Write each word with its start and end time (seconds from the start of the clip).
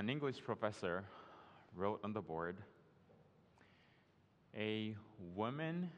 an 0.00 0.08
English 0.08 0.42
professor 0.42 1.04
wrote 1.76 2.00
on 2.02 2.14
the 2.14 2.22
board 2.22 2.56
a 4.56 4.96
woman 5.36 5.90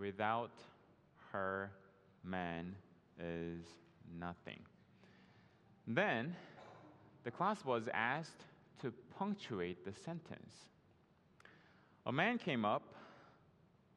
without 0.00 0.52
her 1.30 1.70
man 2.24 2.74
is 3.20 3.60
nothing. 4.18 4.60
Then 5.86 6.34
the 7.24 7.30
class 7.30 7.62
was 7.66 7.86
asked 7.92 8.46
to 8.80 8.94
punctuate 9.18 9.84
the 9.84 9.92
sentence. 9.92 10.54
A 12.06 12.12
man 12.12 12.38
came 12.38 12.64
up, 12.64 12.94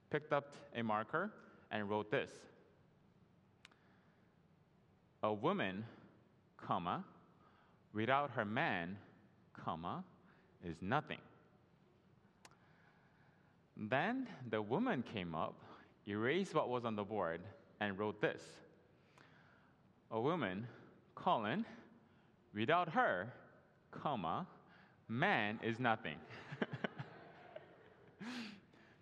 picked 0.09 0.33
up 0.33 0.57
a 0.75 0.83
marker, 0.83 1.31
and 1.71 1.89
wrote 1.89 2.11
this 2.11 2.31
A 5.23 5.33
woman, 5.33 5.85
comma, 6.57 7.05
without 7.93 8.31
her 8.31 8.43
man, 8.43 8.97
comma, 9.63 10.03
is 10.63 10.75
nothing. 10.81 11.19
Then 13.77 14.27
the 14.49 14.61
woman 14.61 15.03
came 15.13 15.33
up, 15.33 15.55
erased 16.07 16.53
what 16.53 16.69
was 16.69 16.85
on 16.85 16.95
the 16.95 17.03
board, 17.03 17.41
and 17.79 17.97
wrote 17.97 18.21
this 18.21 18.41
A 20.11 20.19
woman, 20.19 20.67
colon, 21.15 21.65
without 22.53 22.89
her, 22.89 23.31
comma, 23.91 24.45
man 25.07 25.59
is 25.63 25.79
nothing. 25.79 26.17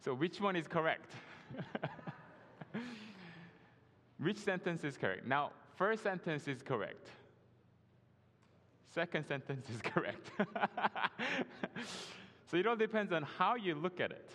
so 0.04 0.14
which 0.14 0.40
one 0.40 0.56
is 0.56 0.68
correct? 0.68 1.12
which 4.18 4.38
sentence 4.38 4.84
is 4.84 4.98
correct? 4.98 5.28
Now, 5.28 5.52
first 5.76 6.04
sentence 6.04 6.48
is 6.48 6.62
correct. 6.62 7.10
Second 8.94 9.26
sentence 9.28 9.68
is 9.70 9.82
correct. 9.82 10.32
so 12.50 12.58
it 12.58 12.68
all 12.68 12.76
depends 12.76 13.12
on 13.12 13.24
how 13.24 13.56
you 13.56 13.76
look 13.76 14.00
at 14.00 14.12
it. 14.12 14.30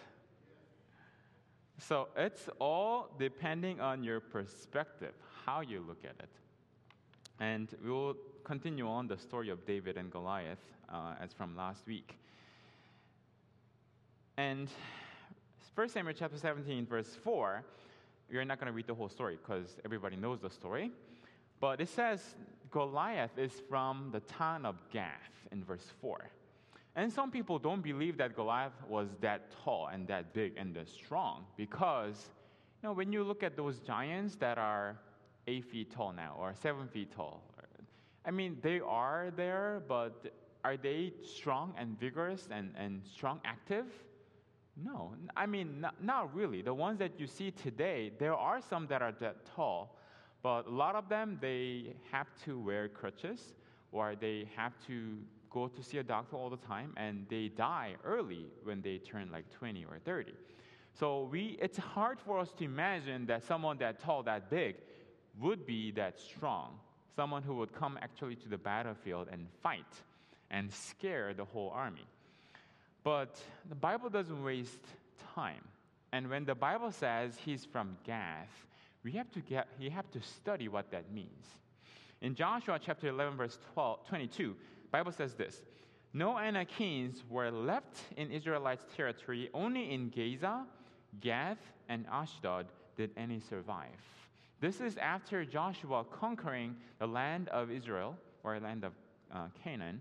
So 1.78 2.08
it's 2.16 2.48
all 2.60 3.10
depending 3.18 3.80
on 3.80 4.04
your 4.04 4.20
perspective, 4.20 5.12
how 5.44 5.60
you 5.60 5.84
look 5.86 6.04
at 6.04 6.14
it. 6.20 6.30
And 7.40 7.68
we 7.82 7.90
will 7.90 8.14
continue 8.44 8.86
on 8.86 9.08
the 9.08 9.18
story 9.18 9.50
of 9.50 9.66
David 9.66 9.96
and 9.96 10.10
Goliath 10.10 10.58
uh, 10.88 11.14
as 11.20 11.32
from 11.32 11.56
last 11.56 11.86
week. 11.86 12.16
And 14.36 14.68
1 15.74 15.88
Samuel 15.88 16.14
chapter 16.16 16.38
17, 16.38 16.86
verse 16.86 17.16
4, 17.22 17.64
we're 18.30 18.44
not 18.44 18.58
going 18.60 18.66
to 18.66 18.72
read 18.72 18.86
the 18.86 18.94
whole 18.94 19.08
story 19.08 19.36
because 19.36 19.76
everybody 19.84 20.16
knows 20.16 20.40
the 20.40 20.50
story. 20.50 20.90
But 21.60 21.80
it 21.80 21.88
says 21.88 22.36
Goliath 22.74 23.38
is 23.38 23.52
from 23.68 24.10
the 24.10 24.18
town 24.18 24.66
of 24.66 24.74
Gath 24.90 25.46
in 25.52 25.62
verse 25.62 25.92
4. 26.00 26.28
And 26.96 27.12
some 27.12 27.30
people 27.30 27.56
don't 27.56 27.82
believe 27.82 28.18
that 28.18 28.34
Goliath 28.34 28.72
was 28.88 29.10
that 29.20 29.52
tall 29.62 29.90
and 29.92 30.08
that 30.08 30.34
big 30.34 30.54
and 30.56 30.74
that 30.74 30.88
strong 30.88 31.44
because, 31.56 32.30
you 32.82 32.88
know, 32.88 32.92
when 32.92 33.12
you 33.12 33.22
look 33.22 33.44
at 33.44 33.56
those 33.56 33.78
giants 33.78 34.34
that 34.40 34.58
are 34.58 34.98
eight 35.46 35.64
feet 35.70 35.92
tall 35.92 36.12
now 36.12 36.34
or 36.36 36.52
seven 36.52 36.88
feet 36.88 37.12
tall, 37.14 37.44
I 38.26 38.32
mean, 38.32 38.58
they 38.60 38.80
are 38.80 39.30
there, 39.36 39.84
but 39.86 40.32
are 40.64 40.76
they 40.76 41.12
strong 41.22 41.74
and 41.78 41.96
vigorous 42.00 42.48
and, 42.50 42.72
and 42.76 43.02
strong, 43.06 43.40
active? 43.44 43.86
No. 44.76 45.12
I 45.36 45.46
mean, 45.46 45.80
not, 45.80 46.02
not 46.02 46.34
really. 46.34 46.60
The 46.60 46.74
ones 46.74 46.98
that 46.98 47.20
you 47.20 47.28
see 47.28 47.52
today, 47.52 48.10
there 48.18 48.34
are 48.34 48.60
some 48.60 48.88
that 48.88 49.00
are 49.00 49.12
that 49.20 49.46
tall, 49.54 49.96
but 50.44 50.66
a 50.66 50.70
lot 50.70 50.94
of 50.94 51.08
them, 51.08 51.38
they 51.40 51.94
have 52.12 52.26
to 52.44 52.60
wear 52.60 52.86
crutches 52.86 53.54
or 53.92 54.14
they 54.14 54.46
have 54.54 54.74
to 54.86 55.16
go 55.50 55.68
to 55.68 55.82
see 55.82 55.96
a 55.96 56.02
doctor 56.02 56.36
all 56.36 56.50
the 56.50 56.58
time 56.58 56.92
and 56.98 57.24
they 57.30 57.48
die 57.48 57.94
early 58.04 58.44
when 58.62 58.82
they 58.82 58.98
turn 58.98 59.30
like 59.32 59.50
20 59.58 59.86
or 59.86 59.98
30. 60.04 60.34
So 60.92 61.30
we, 61.32 61.56
it's 61.62 61.78
hard 61.78 62.20
for 62.20 62.38
us 62.38 62.52
to 62.58 62.64
imagine 62.64 63.24
that 63.26 63.42
someone 63.44 63.78
that 63.78 64.00
tall, 64.00 64.22
that 64.24 64.50
big, 64.50 64.76
would 65.40 65.64
be 65.64 65.90
that 65.92 66.20
strong. 66.20 66.78
Someone 67.16 67.42
who 67.42 67.54
would 67.54 67.72
come 67.72 67.98
actually 68.02 68.36
to 68.36 68.48
the 68.50 68.58
battlefield 68.58 69.28
and 69.32 69.46
fight 69.62 69.80
and 70.50 70.70
scare 70.70 71.32
the 71.32 71.46
whole 71.46 71.72
army. 71.74 72.06
But 73.02 73.40
the 73.70 73.74
Bible 73.74 74.10
doesn't 74.10 74.44
waste 74.44 74.84
time. 75.34 75.64
And 76.12 76.28
when 76.28 76.44
the 76.44 76.54
Bible 76.54 76.92
says 76.92 77.34
he's 77.42 77.64
from 77.64 77.96
Gath, 78.04 78.66
we 79.04 79.12
have 79.12 79.30
to 79.32 79.40
get, 79.40 79.68
you 79.78 79.90
have 79.90 80.10
to 80.12 80.22
study 80.22 80.66
what 80.66 80.90
that 80.90 81.12
means. 81.12 81.44
In 82.22 82.34
Joshua 82.34 82.80
chapter 82.82 83.08
11, 83.08 83.36
verse 83.36 83.58
12, 83.74 84.08
22, 84.08 84.56
Bible 84.90 85.12
says 85.12 85.34
this 85.34 85.62
No 86.14 86.38
Anakims 86.38 87.22
were 87.28 87.50
left 87.50 87.98
in 88.16 88.30
Israelites' 88.30 88.86
territory, 88.96 89.50
only 89.52 89.92
in 89.92 90.08
Gaza, 90.08 90.64
Gath, 91.20 91.58
and 91.88 92.06
Ashdod 92.10 92.66
did 92.96 93.10
any 93.16 93.40
survive. 93.40 94.00
This 94.60 94.80
is 94.80 94.96
after 94.96 95.44
Joshua 95.44 96.04
conquering 96.04 96.74
the 96.98 97.06
land 97.06 97.48
of 97.50 97.70
Israel, 97.70 98.16
or 98.42 98.58
the 98.58 98.64
land 98.64 98.84
of 98.84 98.92
uh, 99.34 99.46
Canaan. 99.62 100.00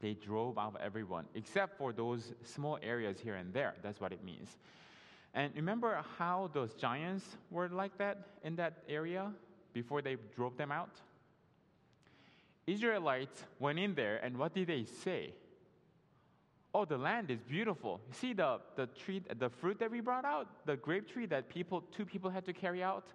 They 0.00 0.14
drove 0.14 0.58
out 0.58 0.76
everyone, 0.80 1.26
except 1.34 1.76
for 1.78 1.92
those 1.92 2.32
small 2.44 2.78
areas 2.82 3.18
here 3.20 3.34
and 3.34 3.52
there. 3.52 3.74
That's 3.82 4.00
what 4.00 4.12
it 4.12 4.24
means. 4.24 4.56
And 5.38 5.54
remember 5.54 6.04
how 6.18 6.50
those 6.52 6.74
giants 6.74 7.24
were 7.48 7.68
like 7.68 7.96
that 7.98 8.18
in 8.42 8.56
that 8.56 8.82
area 8.88 9.30
before 9.72 10.02
they 10.02 10.16
drove 10.34 10.56
them 10.56 10.72
out? 10.72 10.90
Israelites 12.66 13.44
went 13.60 13.78
in 13.78 13.94
there, 13.94 14.16
and 14.16 14.36
what 14.36 14.52
did 14.52 14.66
they 14.66 14.84
say? 14.84 15.32
Oh, 16.74 16.84
the 16.84 16.98
land 16.98 17.30
is 17.30 17.38
beautiful. 17.44 18.00
See 18.10 18.32
the, 18.32 18.58
the 18.74 18.88
tree, 18.88 19.22
the 19.38 19.48
fruit 19.48 19.78
that 19.78 19.92
we 19.92 20.00
brought 20.00 20.24
out, 20.24 20.48
the 20.66 20.74
grape 20.74 21.08
tree 21.08 21.26
that 21.26 21.48
people, 21.48 21.84
two 21.96 22.04
people 22.04 22.30
had 22.30 22.44
to 22.46 22.52
carry 22.52 22.82
out? 22.82 23.06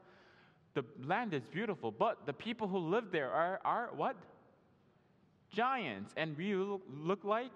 The 0.75 0.85
land 1.03 1.33
is 1.33 1.43
beautiful, 1.43 1.91
but 1.91 2.25
the 2.25 2.31
people 2.31 2.69
who 2.69 2.77
live 2.77 3.11
there 3.11 3.31
are, 3.31 3.59
are 3.65 3.89
what? 3.97 4.15
Giants, 5.51 6.13
and 6.15 6.37
we 6.37 6.55
look 6.55 7.25
like 7.25 7.51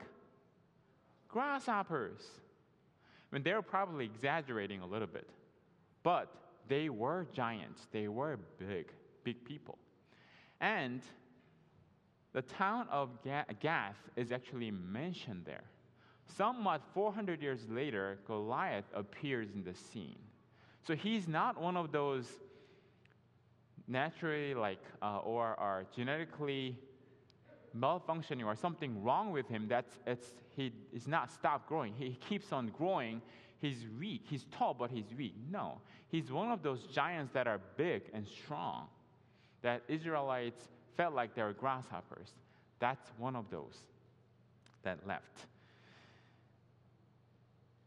grasshoppers. 1.29 2.19
I 3.31 3.35
mean, 3.35 3.43
they're 3.43 3.61
probably 3.61 4.05
exaggerating 4.05 4.81
a 4.81 4.85
little 4.85 5.07
bit, 5.07 5.29
but 6.03 6.33
they 6.67 6.89
were 6.89 7.27
giants. 7.33 7.87
They 7.91 8.07
were 8.07 8.39
big, 8.57 8.91
big 9.23 9.43
people. 9.43 9.77
And 10.61 11.01
the 12.33 12.41
town 12.41 12.87
of 12.91 13.09
Gath 13.59 13.97
is 14.15 14.31
actually 14.31 14.71
mentioned 14.71 15.43
there. 15.45 15.63
Somewhat 16.35 16.81
400 16.93 17.41
years 17.41 17.61
later, 17.69 18.19
Goliath 18.27 18.85
appears 18.93 19.49
in 19.53 19.63
the 19.63 19.73
scene. 19.73 20.19
So 20.85 20.95
he's 20.95 21.27
not 21.27 21.59
one 21.59 21.77
of 21.77 21.91
those 21.91 22.27
naturally 23.87 24.53
like 24.53 24.81
uh, 25.01 25.19
or 25.19 25.55
are 25.59 25.85
genetically 25.95 26.77
malfunctioning 27.77 28.45
or 28.45 28.55
something 28.55 29.01
wrong 29.03 29.31
with 29.31 29.47
him 29.47 29.67
that's 29.67 29.99
it's 30.05 30.33
he 30.57 30.73
is 30.91 31.07
not 31.07 31.31
stopped 31.31 31.69
growing. 31.69 31.93
He 31.93 32.17
keeps 32.27 32.51
on 32.51 32.71
growing. 32.75 33.21
He's 33.59 33.85
weak. 33.99 34.23
He's 34.27 34.45
tall 34.45 34.73
but 34.73 34.89
he's 34.89 35.13
weak. 35.15 35.35
No. 35.51 35.79
He's 36.09 36.31
one 36.31 36.51
of 36.51 36.63
those 36.63 36.83
giants 36.85 37.31
that 37.33 37.47
are 37.47 37.61
big 37.77 38.01
and 38.11 38.27
strong 38.27 38.87
that 39.61 39.83
israelites 39.87 40.67
felt 40.95 41.13
like 41.13 41.35
they 41.35 41.43
were 41.43 41.53
grasshoppers. 41.53 42.33
That's 42.79 43.07
one 43.19 43.35
of 43.35 43.51
those 43.51 43.77
that 44.81 45.05
left. 45.05 45.45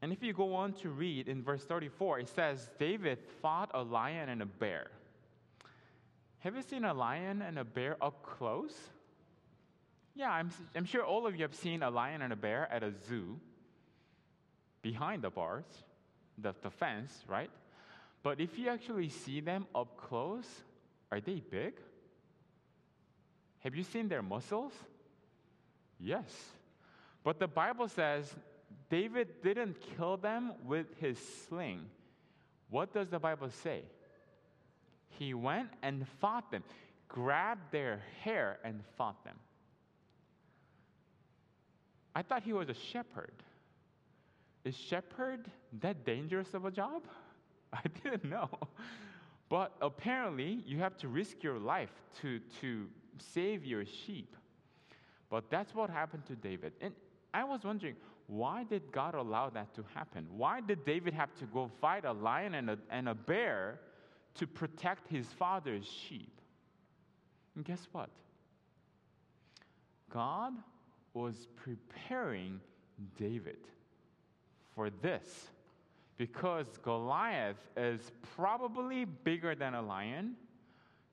And 0.00 0.12
if 0.12 0.22
you 0.22 0.32
go 0.32 0.54
on 0.54 0.72
to 0.74 0.90
read 0.90 1.26
in 1.26 1.42
verse 1.42 1.64
34 1.64 2.20
it 2.20 2.28
says 2.28 2.70
david 2.78 3.18
fought 3.42 3.70
a 3.74 3.82
lion 3.82 4.28
and 4.28 4.42
a 4.42 4.46
bear. 4.46 4.86
Have 6.38 6.54
you 6.54 6.62
seen 6.62 6.84
a 6.84 6.94
lion 6.94 7.42
and 7.42 7.58
a 7.58 7.64
bear 7.64 7.96
up 8.00 8.22
close 8.22 8.74
yeah, 10.14 10.30
I'm, 10.30 10.50
I'm 10.74 10.84
sure 10.84 11.04
all 11.04 11.26
of 11.26 11.36
you 11.36 11.42
have 11.42 11.54
seen 11.54 11.82
a 11.82 11.90
lion 11.90 12.22
and 12.22 12.32
a 12.32 12.36
bear 12.36 12.68
at 12.70 12.82
a 12.82 12.92
zoo 13.08 13.38
behind 14.82 15.22
the 15.22 15.30
bars, 15.30 15.64
the, 16.38 16.54
the 16.62 16.70
fence, 16.70 17.12
right? 17.28 17.50
But 18.22 18.40
if 18.40 18.58
you 18.58 18.68
actually 18.68 19.08
see 19.08 19.40
them 19.40 19.66
up 19.74 19.96
close, 19.96 20.46
are 21.10 21.20
they 21.20 21.42
big? 21.50 21.74
Have 23.60 23.74
you 23.74 23.82
seen 23.82 24.08
their 24.08 24.22
muscles? 24.22 24.72
Yes. 25.98 26.24
But 27.22 27.38
the 27.38 27.46
Bible 27.48 27.88
says 27.88 28.34
David 28.88 29.42
didn't 29.42 29.76
kill 29.96 30.16
them 30.16 30.52
with 30.64 30.86
his 30.98 31.18
sling. 31.48 31.86
What 32.70 32.92
does 32.92 33.08
the 33.08 33.18
Bible 33.18 33.50
say? 33.50 33.82
He 35.18 35.34
went 35.34 35.68
and 35.82 36.06
fought 36.20 36.50
them, 36.50 36.62
grabbed 37.08 37.72
their 37.72 38.02
hair 38.22 38.58
and 38.64 38.80
fought 38.96 39.22
them. 39.24 39.36
I 42.14 42.22
thought 42.22 42.42
he 42.42 42.52
was 42.52 42.68
a 42.68 42.74
shepherd. 42.74 43.42
Is 44.64 44.76
shepherd 44.76 45.50
that 45.80 46.04
dangerous 46.04 46.54
of 46.54 46.64
a 46.64 46.70
job? 46.70 47.02
I 47.72 47.82
didn't 48.02 48.24
know. 48.24 48.50
But 49.48 49.72
apparently, 49.80 50.62
you 50.66 50.78
have 50.78 50.96
to 50.98 51.08
risk 51.08 51.42
your 51.42 51.58
life 51.58 51.90
to, 52.20 52.40
to 52.60 52.86
save 53.18 53.64
your 53.64 53.84
sheep. 53.84 54.36
But 55.28 55.50
that's 55.50 55.74
what 55.74 55.90
happened 55.90 56.26
to 56.26 56.36
David. 56.36 56.72
And 56.80 56.92
I 57.32 57.44
was 57.44 57.64
wondering, 57.64 57.96
why 58.26 58.64
did 58.64 58.92
God 58.92 59.14
allow 59.14 59.50
that 59.50 59.74
to 59.74 59.84
happen? 59.94 60.26
Why 60.30 60.60
did 60.60 60.84
David 60.84 61.14
have 61.14 61.34
to 61.36 61.46
go 61.46 61.70
fight 61.80 62.04
a 62.04 62.12
lion 62.12 62.54
and 62.54 62.70
a, 62.70 62.78
and 62.90 63.08
a 63.08 63.14
bear 63.14 63.80
to 64.34 64.46
protect 64.46 65.08
his 65.08 65.26
father's 65.26 65.84
sheep? 65.84 66.40
And 67.56 67.64
guess 67.64 67.88
what? 67.90 68.10
God 70.12 70.52
was 71.14 71.48
preparing 71.56 72.60
David 73.18 73.58
for 74.74 74.90
this 75.02 75.48
because 76.16 76.66
Goliath 76.82 77.56
is 77.76 78.12
probably 78.36 79.04
bigger 79.04 79.54
than 79.54 79.74
a 79.74 79.82
lion, 79.82 80.36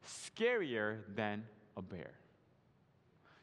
scarier 0.05 0.97
than 1.15 1.43
a 1.77 1.81
bear. 1.81 2.11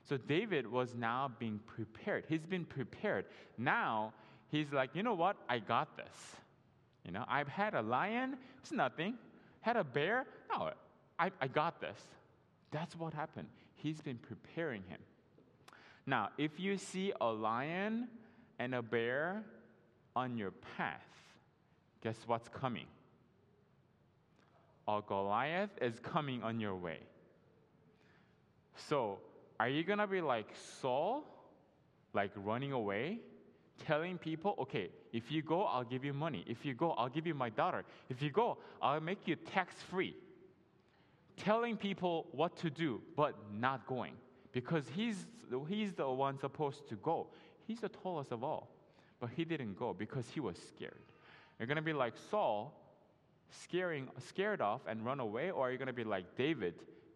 So 0.06 0.18
David 0.18 0.70
was 0.70 0.94
now 0.94 1.30
being 1.38 1.58
prepared. 1.66 2.24
He's 2.28 2.44
been 2.44 2.66
prepared. 2.66 3.24
Now 3.56 4.12
he's 4.50 4.72
like, 4.72 4.90
you 4.94 5.02
know 5.02 5.14
what? 5.14 5.36
I 5.48 5.58
got 5.58 5.96
this. 5.96 6.36
You 7.04 7.12
know, 7.12 7.24
I've 7.28 7.48
had 7.48 7.74
a 7.74 7.82
lion, 7.82 8.36
it's 8.60 8.72
nothing. 8.72 9.14
Had 9.60 9.76
a 9.76 9.84
bear, 9.84 10.26
no, 10.50 10.70
I, 11.18 11.30
I 11.40 11.48
got 11.48 11.80
this. 11.80 11.98
That's 12.70 12.94
what 12.96 13.14
happened. 13.14 13.48
He's 13.76 14.00
been 14.00 14.18
preparing 14.18 14.82
him. 14.88 14.98
Now, 16.06 16.30
if 16.36 16.60
you 16.60 16.76
see 16.76 17.12
a 17.20 17.26
lion 17.26 18.08
and 18.58 18.74
a 18.74 18.82
bear 18.82 19.42
on 20.14 20.36
your 20.36 20.50
path, 20.76 21.00
guess 22.02 22.16
what's 22.26 22.48
coming? 22.48 22.86
A 24.86 25.00
Goliath 25.06 25.70
is 25.80 25.98
coming 26.00 26.42
on 26.42 26.60
your 26.60 26.76
way. 26.76 26.98
So, 28.76 29.18
are 29.58 29.68
you 29.68 29.82
gonna 29.82 30.06
be 30.06 30.20
like 30.20 30.48
Saul, 30.80 31.24
like 32.12 32.32
running 32.36 32.72
away, 32.72 33.20
telling 33.86 34.18
people, 34.18 34.56
okay, 34.58 34.90
if 35.12 35.30
you 35.30 35.40
go, 35.40 35.62
I'll 35.62 35.84
give 35.84 36.04
you 36.04 36.12
money. 36.12 36.44
If 36.46 36.66
you 36.66 36.74
go, 36.74 36.90
I'll 36.92 37.08
give 37.08 37.26
you 37.26 37.34
my 37.34 37.48
daughter. 37.48 37.84
If 38.10 38.20
you 38.20 38.30
go, 38.30 38.58
I'll 38.82 39.00
make 39.00 39.26
you 39.26 39.36
tax 39.36 39.74
free. 39.90 40.14
Telling 41.36 41.76
people 41.76 42.26
what 42.32 42.56
to 42.58 42.70
do, 42.70 43.00
but 43.16 43.34
not 43.52 43.86
going 43.86 44.14
because 44.54 44.84
he's, 44.94 45.26
he's 45.68 45.92
the 45.92 46.08
one 46.08 46.38
supposed 46.38 46.88
to 46.88 46.94
go. 46.94 47.26
He's 47.66 47.80
the 47.80 47.88
tallest 47.88 48.30
of 48.30 48.42
all, 48.42 48.70
but 49.20 49.30
he 49.36 49.44
didn't 49.44 49.76
go 49.76 49.92
because 49.92 50.26
he 50.32 50.40
was 50.40 50.56
scared. 50.56 51.02
You're 51.58 51.66
going 51.66 51.76
to 51.76 51.82
be 51.82 51.92
like 51.92 52.14
Saul, 52.30 52.72
scaring, 53.50 54.08
scared 54.28 54.60
off 54.60 54.80
and 54.86 55.04
run 55.04 55.18
away, 55.20 55.50
or 55.50 55.68
are 55.68 55.72
you 55.72 55.76
going 55.76 55.88
to 55.88 55.92
be 55.92 56.04
like 56.04 56.36
David, 56.36 56.74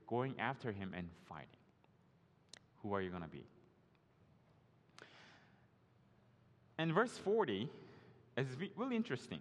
going 0.08 0.34
after 0.38 0.72
him 0.72 0.92
and 0.96 1.08
fighting? 1.28 1.46
Who 2.82 2.92
are 2.92 3.00
you 3.00 3.10
going 3.10 3.22
to 3.22 3.28
be? 3.28 3.44
And 6.76 6.92
verse 6.92 7.16
40 7.18 7.68
is 8.36 8.46
really 8.76 8.96
interesting. 8.96 9.40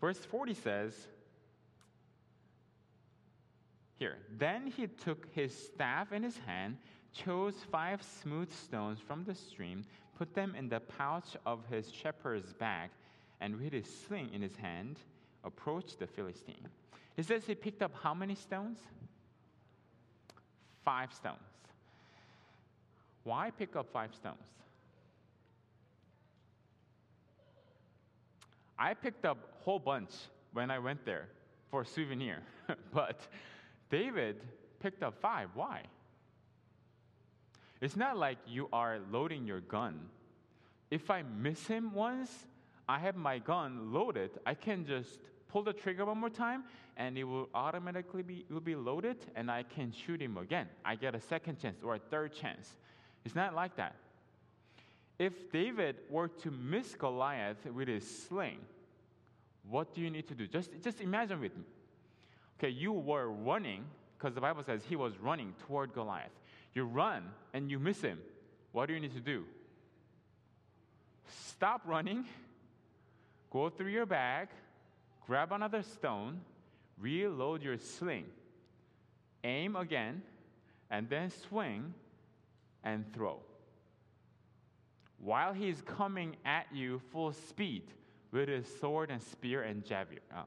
Verse 0.00 0.18
40 0.18 0.54
says, 0.54 0.92
here, 3.98 4.16
then 4.36 4.66
he 4.66 4.86
took 4.86 5.26
his 5.34 5.56
staff 5.56 6.12
in 6.12 6.22
his 6.22 6.36
hand 6.46 6.76
chose 7.24 7.54
five 7.70 8.02
smooth 8.02 8.52
stones 8.52 8.98
from 9.00 9.24
the 9.24 9.34
stream, 9.34 9.84
put 10.18 10.34
them 10.34 10.54
in 10.56 10.68
the 10.68 10.80
pouch 10.80 11.36
of 11.44 11.60
his 11.70 11.90
shepherd's 11.90 12.52
bag, 12.52 12.90
and 13.40 13.60
with 13.60 13.72
his 13.72 13.86
sling 14.06 14.30
in 14.32 14.42
his 14.42 14.56
hand, 14.56 14.98
approached 15.44 15.98
the 15.98 16.06
Philistine. 16.06 16.68
He 17.14 17.22
says 17.22 17.44
he 17.46 17.54
picked 17.54 17.82
up 17.82 17.92
how 18.02 18.14
many 18.14 18.34
stones? 18.34 18.78
Five 20.84 21.12
stones. 21.12 21.38
Why 23.24 23.50
pick 23.50 23.74
up 23.74 23.88
five 23.92 24.14
stones? 24.14 24.46
I 28.78 28.94
picked 28.94 29.24
up 29.24 29.38
a 29.60 29.64
whole 29.64 29.78
bunch 29.78 30.10
when 30.52 30.70
I 30.70 30.78
went 30.78 31.04
there 31.04 31.28
for 31.70 31.84
souvenir, 31.84 32.42
but 32.92 33.20
David 33.90 34.36
picked 34.80 35.02
up 35.02 35.14
five. 35.20 35.48
Why? 35.54 35.82
It's 37.80 37.96
not 37.96 38.16
like 38.16 38.38
you 38.46 38.68
are 38.72 38.98
loading 39.10 39.46
your 39.46 39.60
gun. 39.60 40.00
If 40.90 41.10
I 41.10 41.22
miss 41.22 41.66
him 41.66 41.92
once, 41.92 42.30
I 42.88 42.98
have 43.00 43.16
my 43.16 43.38
gun 43.38 43.92
loaded. 43.92 44.30
I 44.46 44.54
can 44.54 44.86
just 44.86 45.18
pull 45.48 45.62
the 45.62 45.72
trigger 45.72 46.04
one 46.04 46.18
more 46.18 46.30
time 46.30 46.64
and 46.96 47.18
it 47.18 47.24
will 47.24 47.48
automatically 47.54 48.22
be, 48.22 48.44
will 48.50 48.60
be 48.60 48.74
loaded 48.74 49.16
and 49.34 49.50
I 49.50 49.64
can 49.64 49.92
shoot 49.92 50.20
him 50.22 50.38
again. 50.38 50.68
I 50.84 50.94
get 50.94 51.14
a 51.14 51.20
second 51.20 51.60
chance 51.60 51.82
or 51.82 51.94
a 51.94 51.98
third 51.98 52.34
chance. 52.34 52.76
It's 53.24 53.34
not 53.34 53.54
like 53.54 53.76
that. 53.76 53.96
If 55.18 55.50
David 55.50 55.96
were 56.10 56.28
to 56.28 56.50
miss 56.50 56.94
Goliath 56.94 57.64
with 57.66 57.88
his 57.88 58.08
sling, 58.28 58.58
what 59.68 59.94
do 59.94 60.00
you 60.00 60.10
need 60.10 60.28
to 60.28 60.34
do? 60.34 60.46
Just, 60.46 60.70
just 60.82 61.00
imagine 61.00 61.40
with 61.40 61.56
me. 61.56 61.64
Okay, 62.58 62.68
you 62.70 62.92
were 62.92 63.30
running, 63.30 63.84
because 64.16 64.34
the 64.34 64.40
Bible 64.40 64.62
says 64.62 64.82
he 64.88 64.96
was 64.96 65.18
running 65.18 65.54
toward 65.66 65.92
Goliath 65.92 66.30
you 66.76 66.84
run 66.84 67.24
and 67.52 67.70
you 67.70 67.78
miss 67.78 68.00
him, 68.00 68.18
what 68.72 68.86
do 68.86 68.94
you 68.94 69.00
need 69.00 69.14
to 69.14 69.20
do? 69.20 69.44
Stop 71.48 71.80
running, 71.86 72.26
go 73.50 73.70
through 73.70 73.88
your 73.88 74.06
bag, 74.06 74.48
grab 75.26 75.52
another 75.52 75.82
stone, 75.82 76.40
reload 77.00 77.62
your 77.62 77.78
sling, 77.78 78.26
aim 79.42 79.74
again, 79.74 80.22
and 80.90 81.08
then 81.08 81.30
swing 81.48 81.94
and 82.84 83.10
throw. 83.12 83.40
While 85.18 85.54
he's 85.54 85.80
coming 85.80 86.36
at 86.44 86.66
you 86.72 87.00
full 87.10 87.32
speed 87.32 87.82
with 88.30 88.48
his 88.48 88.66
sword 88.80 89.10
and 89.10 89.22
spear 89.22 89.62
and 89.62 89.84
javelin, 89.84 90.20
uh, 90.34 90.42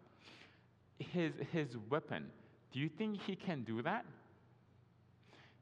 his, 1.00 1.34
his 1.52 1.76
weapon, 1.90 2.28
do 2.72 2.80
you 2.80 2.88
think 2.88 3.20
he 3.24 3.36
can 3.36 3.64
do 3.64 3.82
that? 3.82 4.06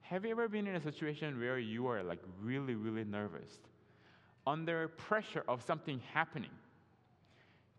Have 0.09 0.23
you 0.23 0.31
ever 0.31 0.47
been 0.47 0.67
in 0.67 0.75
a 0.75 0.81
situation 0.81 1.37
where 1.37 1.59
you 1.59 1.85
are 1.87 2.01
like 2.01 2.21
really, 2.41 2.75
really 2.75 3.03
nervous, 3.03 3.49
under 4.45 4.87
pressure 4.87 5.43
of 5.49 5.61
something 5.61 5.99
happening? 6.13 6.51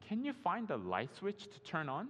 Can 0.07 0.23
you 0.23 0.35
find 0.45 0.69
the 0.69 0.77
light 0.77 1.09
switch 1.17 1.45
to 1.45 1.59
turn 1.61 1.89
on? 1.89 2.09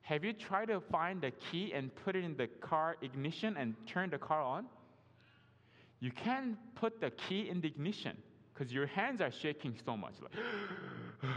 Have 0.00 0.24
you 0.24 0.32
tried 0.32 0.66
to 0.66 0.80
find 0.80 1.20
the 1.22 1.30
key 1.30 1.72
and 1.72 1.94
put 2.04 2.16
it 2.16 2.24
in 2.24 2.36
the 2.36 2.48
car 2.48 2.96
ignition 3.02 3.56
and 3.56 3.76
turn 3.86 4.10
the 4.10 4.18
car 4.18 4.40
on? 4.40 4.66
You 6.00 6.10
can't 6.10 6.56
put 6.74 7.00
the 7.00 7.10
key 7.10 7.48
in 7.48 7.60
the 7.60 7.68
ignition 7.68 8.16
because 8.52 8.72
your 8.72 8.86
hands 8.86 9.20
are 9.20 9.30
shaking 9.30 9.76
so 9.84 9.96
much. 9.96 10.14
Like, 10.20 10.32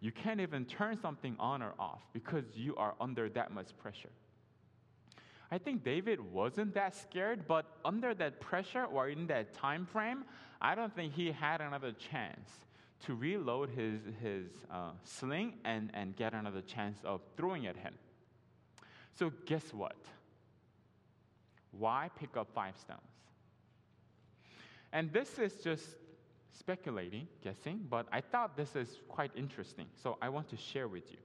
you 0.00 0.12
can't 0.12 0.38
even 0.38 0.64
turn 0.64 0.96
something 1.02 1.34
on 1.40 1.60
or 1.60 1.72
off 1.76 2.02
because 2.12 2.44
you 2.54 2.76
are 2.76 2.94
under 3.00 3.28
that 3.30 3.50
much 3.50 3.76
pressure. 3.82 4.10
I 5.50 5.58
think 5.58 5.82
David 5.82 6.20
wasn't 6.20 6.74
that 6.74 6.94
scared, 6.94 7.46
but 7.46 7.64
under 7.84 8.14
that 8.14 8.40
pressure 8.40 8.84
or 8.84 9.08
in 9.08 9.26
that 9.28 9.54
time 9.54 9.86
frame, 9.86 10.24
I 10.60 10.74
don't 10.74 10.94
think 10.94 11.14
he 11.14 11.32
had 11.32 11.60
another 11.60 11.92
chance 11.92 12.50
to 13.06 13.14
reload 13.14 13.70
his, 13.70 14.00
his 14.20 14.46
uh, 14.70 14.90
sling 15.04 15.54
and, 15.64 15.90
and 15.94 16.16
get 16.16 16.34
another 16.34 16.60
chance 16.60 16.98
of 17.04 17.20
throwing 17.36 17.66
at 17.66 17.76
him. 17.76 17.94
So, 19.14 19.32
guess 19.46 19.72
what? 19.72 19.96
Why 21.70 22.10
pick 22.18 22.36
up 22.36 22.48
five 22.54 22.76
stones? 22.76 23.00
And 24.92 25.12
this 25.12 25.38
is 25.38 25.54
just 25.54 25.86
speculating, 26.52 27.28
guessing, 27.42 27.86
but 27.88 28.06
I 28.12 28.20
thought 28.20 28.56
this 28.56 28.74
is 28.74 29.00
quite 29.08 29.30
interesting, 29.36 29.86
so 30.02 30.18
I 30.20 30.28
want 30.28 30.48
to 30.50 30.56
share 30.56 30.88
with 30.88 31.10
you. 31.10 31.18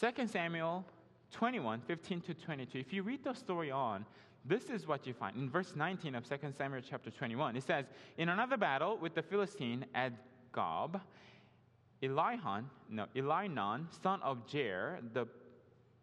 2 0.00 0.26
Samuel 0.26 0.84
21, 1.32 1.80
15 1.86 2.20
to 2.22 2.34
22, 2.34 2.78
if 2.78 2.92
you 2.92 3.02
read 3.02 3.24
the 3.24 3.34
story 3.34 3.70
on, 3.70 4.04
this 4.44 4.64
is 4.64 4.86
what 4.86 5.06
you 5.06 5.14
find. 5.14 5.36
In 5.36 5.48
verse 5.48 5.74
19 5.76 6.14
of 6.14 6.28
2 6.28 6.36
Samuel 6.56 6.82
chapter 6.88 7.10
21, 7.10 7.56
it 7.56 7.62
says, 7.62 7.86
In 8.18 8.28
another 8.28 8.56
battle 8.56 8.98
with 8.98 9.14
the 9.14 9.22
Philistine 9.22 9.86
at 9.94 10.12
Gob, 10.52 11.00
Elihan, 12.02 12.64
no, 12.88 13.06
Elihnan, 13.14 13.86
son 14.02 14.20
of 14.22 14.46
Jair, 14.46 14.98
the 15.14 15.26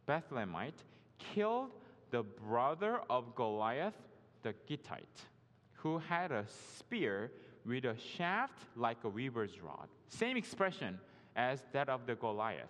Bethlehemite, 0.07 0.83
killed 1.17 1.71
the 2.11 2.23
brother 2.23 3.01
of 3.09 3.35
Goliath, 3.35 3.93
the 4.41 4.53
Gittite, 4.67 5.25
who 5.73 5.97
had 5.97 6.31
a 6.31 6.45
spear 6.77 7.31
with 7.65 7.83
a 7.83 7.95
shaft 7.97 8.57
like 8.77 8.97
a 9.03 9.09
weaver's 9.09 9.61
rod. 9.61 9.89
Same 10.07 10.37
expression 10.37 10.97
as 11.35 11.61
that 11.73 11.89
of 11.89 12.05
the 12.07 12.15
Goliath 12.15 12.69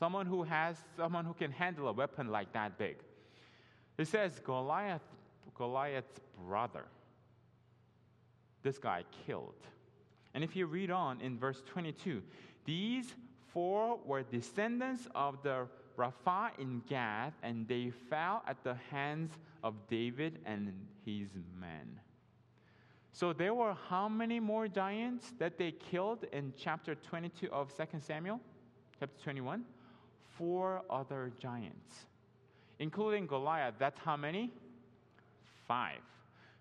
someone 0.00 0.26
who 0.26 0.42
has 0.42 0.78
someone 0.96 1.26
who 1.26 1.34
can 1.34 1.52
handle 1.52 1.86
a 1.86 1.92
weapon 1.92 2.28
like 2.28 2.52
that 2.54 2.78
big. 2.78 2.96
It 3.98 4.08
says 4.08 4.40
Goliath, 4.42 5.02
Goliath's 5.54 6.18
brother. 6.48 6.86
This 8.62 8.78
guy 8.78 9.04
killed. 9.26 9.54
And 10.32 10.42
if 10.42 10.56
you 10.56 10.66
read 10.66 10.90
on 10.90 11.20
in 11.20 11.38
verse 11.38 11.62
22, 11.66 12.22
these 12.64 13.14
four 13.52 13.98
were 14.06 14.22
descendants 14.22 15.06
of 15.14 15.42
the 15.42 15.66
Rapha 15.98 16.58
in 16.58 16.82
Gath, 16.88 17.34
and 17.42 17.68
they 17.68 17.92
fell 18.08 18.42
at 18.48 18.64
the 18.64 18.76
hands 18.90 19.32
of 19.62 19.74
David 19.88 20.38
and 20.46 20.72
his 21.04 21.28
men. 21.60 22.00
So 23.12 23.34
there 23.34 23.52
were 23.52 23.76
how 23.88 24.08
many 24.08 24.40
more 24.40 24.66
giants 24.66 25.34
that 25.38 25.58
they 25.58 25.72
killed 25.72 26.24
in 26.32 26.54
chapter 26.56 26.94
22 26.94 27.50
of 27.50 27.76
2 27.76 27.84
Samuel? 28.00 28.40
Chapter 28.98 29.22
21? 29.24 29.64
Four 30.40 30.80
other 30.88 31.32
giants, 31.38 32.06
including 32.78 33.26
Goliath. 33.26 33.74
That's 33.78 34.00
how 34.00 34.16
many? 34.16 34.50
Five. 35.68 36.00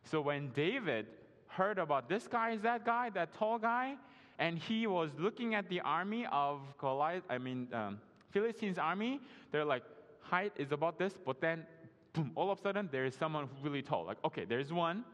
So 0.03 0.19
when 0.19 0.51
David 0.53 1.05
heard 1.47 1.79
about 1.79 2.09
this 2.09 2.27
guy 2.27 2.51
is 2.51 2.61
that 2.63 2.85
guy, 2.85 3.09
that 3.11 3.33
tall 3.35 3.57
guy, 3.57 3.95
and 4.37 4.59
he 4.59 4.85
was 4.85 5.11
looking 5.17 5.55
at 5.55 5.69
the 5.69 5.79
army 5.79 6.27
of 6.29 6.59
Goliath, 6.77 7.23
I 7.29 7.37
mean, 7.37 7.69
um, 7.71 8.01
Philistines' 8.31 8.77
army, 8.77 9.21
they're 9.53 9.63
like, 9.63 9.83
height 10.19 10.51
is 10.57 10.73
about 10.73 10.99
this, 10.99 11.13
but 11.25 11.39
then, 11.39 11.65
boom, 12.11 12.33
all 12.35 12.51
of 12.51 12.59
a 12.59 12.61
sudden, 12.61 12.89
there 12.91 13.05
is 13.05 13.15
someone 13.15 13.47
really 13.63 13.81
tall. 13.81 14.03
Like, 14.05 14.17
okay, 14.25 14.43
there's 14.43 14.73
one, 14.73 15.05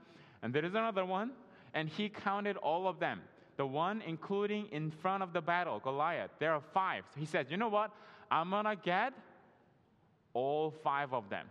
and 0.42 0.52
there 0.52 0.66
is 0.66 0.74
another 0.74 1.06
one, 1.06 1.34
and 1.76 1.88
he 1.88 2.10
counted 2.10 2.58
all 2.58 2.88
of 2.88 3.00
them. 3.00 3.22
The 3.58 3.66
one 3.66 4.02
including 4.02 4.70
in 4.72 4.90
front 4.90 5.22
of 5.22 5.34
the 5.34 5.42
battle, 5.42 5.80
Goliath. 5.80 6.32
There 6.40 6.52
are 6.52 6.64
five. 6.74 7.04
So 7.14 7.20
he 7.20 7.28
said, 7.28 7.46
you 7.52 7.58
know 7.58 7.70
what? 7.70 7.92
I'm 8.30 8.50
gonna 8.50 8.76
get 8.76 9.14
all 10.34 10.72
five 10.72 11.14
of 11.14 11.30
them. 11.30 11.48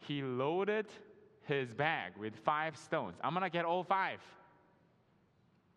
He 0.00 0.22
loaded 0.22 0.86
his 1.44 1.72
bag 1.72 2.12
with 2.18 2.34
five 2.36 2.76
stones. 2.76 3.16
I'm 3.22 3.34
gonna 3.34 3.50
get 3.50 3.64
all 3.64 3.82
five. 3.82 4.20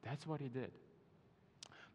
That's 0.04 0.28
what 0.28 0.40
he 0.40 0.50
did. 0.50 0.72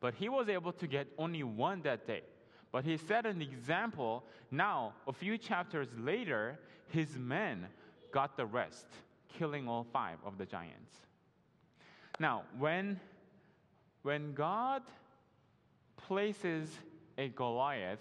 But 0.00 0.14
he 0.14 0.28
was 0.28 0.48
able 0.48 0.72
to 0.72 0.86
get 0.86 1.08
only 1.18 1.42
one 1.42 1.82
that 1.82 2.06
day. 2.06 2.22
But 2.70 2.84
he 2.84 2.96
set 2.96 3.26
an 3.26 3.40
example. 3.40 4.24
Now, 4.50 4.94
a 5.06 5.12
few 5.12 5.38
chapters 5.38 5.88
later, 5.98 6.58
his 6.88 7.16
men 7.16 7.66
got 8.12 8.36
the 8.36 8.46
rest, 8.46 8.86
killing 9.38 9.68
all 9.68 9.86
five 9.92 10.18
of 10.24 10.38
the 10.38 10.46
giants. 10.46 10.94
Now, 12.20 12.42
when, 12.58 13.00
when 14.02 14.34
God 14.34 14.82
places 15.96 16.70
a 17.18 17.28
Goliath, 17.28 17.98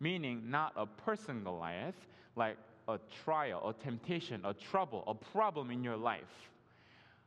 meaning 0.00 0.42
not 0.48 0.72
a 0.76 0.86
person 0.86 1.42
Goliath, 1.42 2.06
like 2.36 2.56
a 2.88 2.98
trial, 3.24 3.68
a 3.68 3.82
temptation, 3.82 4.40
a 4.44 4.54
trouble, 4.54 5.04
a 5.06 5.14
problem 5.14 5.70
in 5.70 5.84
your 5.84 5.96
life, 5.96 6.50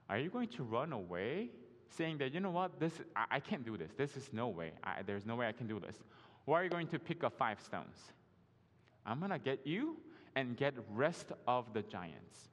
are 0.09 0.17
you 0.17 0.29
going 0.29 0.47
to 0.49 0.63
run 0.63 0.93
away 0.93 1.49
saying 1.89 2.17
that, 2.17 2.33
you 2.33 2.39
know 2.39 2.51
what, 2.51 2.79
this, 2.79 2.93
I, 3.15 3.25
I 3.31 3.39
can't 3.39 3.65
do 3.65 3.77
this. 3.77 3.91
This 3.97 4.17
is 4.17 4.29
no 4.33 4.47
way. 4.47 4.71
I, 4.83 5.01
there's 5.05 5.25
no 5.25 5.35
way 5.35 5.47
I 5.47 5.51
can 5.51 5.67
do 5.67 5.79
this. 5.79 5.95
Or 6.45 6.57
are 6.57 6.63
you 6.63 6.69
going 6.69 6.87
to 6.87 6.99
pick 6.99 7.23
up 7.23 7.37
five 7.37 7.59
stones? 7.61 7.97
I'm 9.05 9.19
going 9.19 9.31
to 9.31 9.39
get 9.39 9.65
you 9.65 9.97
and 10.35 10.57
get 10.57 10.73
rest 10.93 11.27
of 11.47 11.73
the 11.73 11.81
giants. 11.83 12.49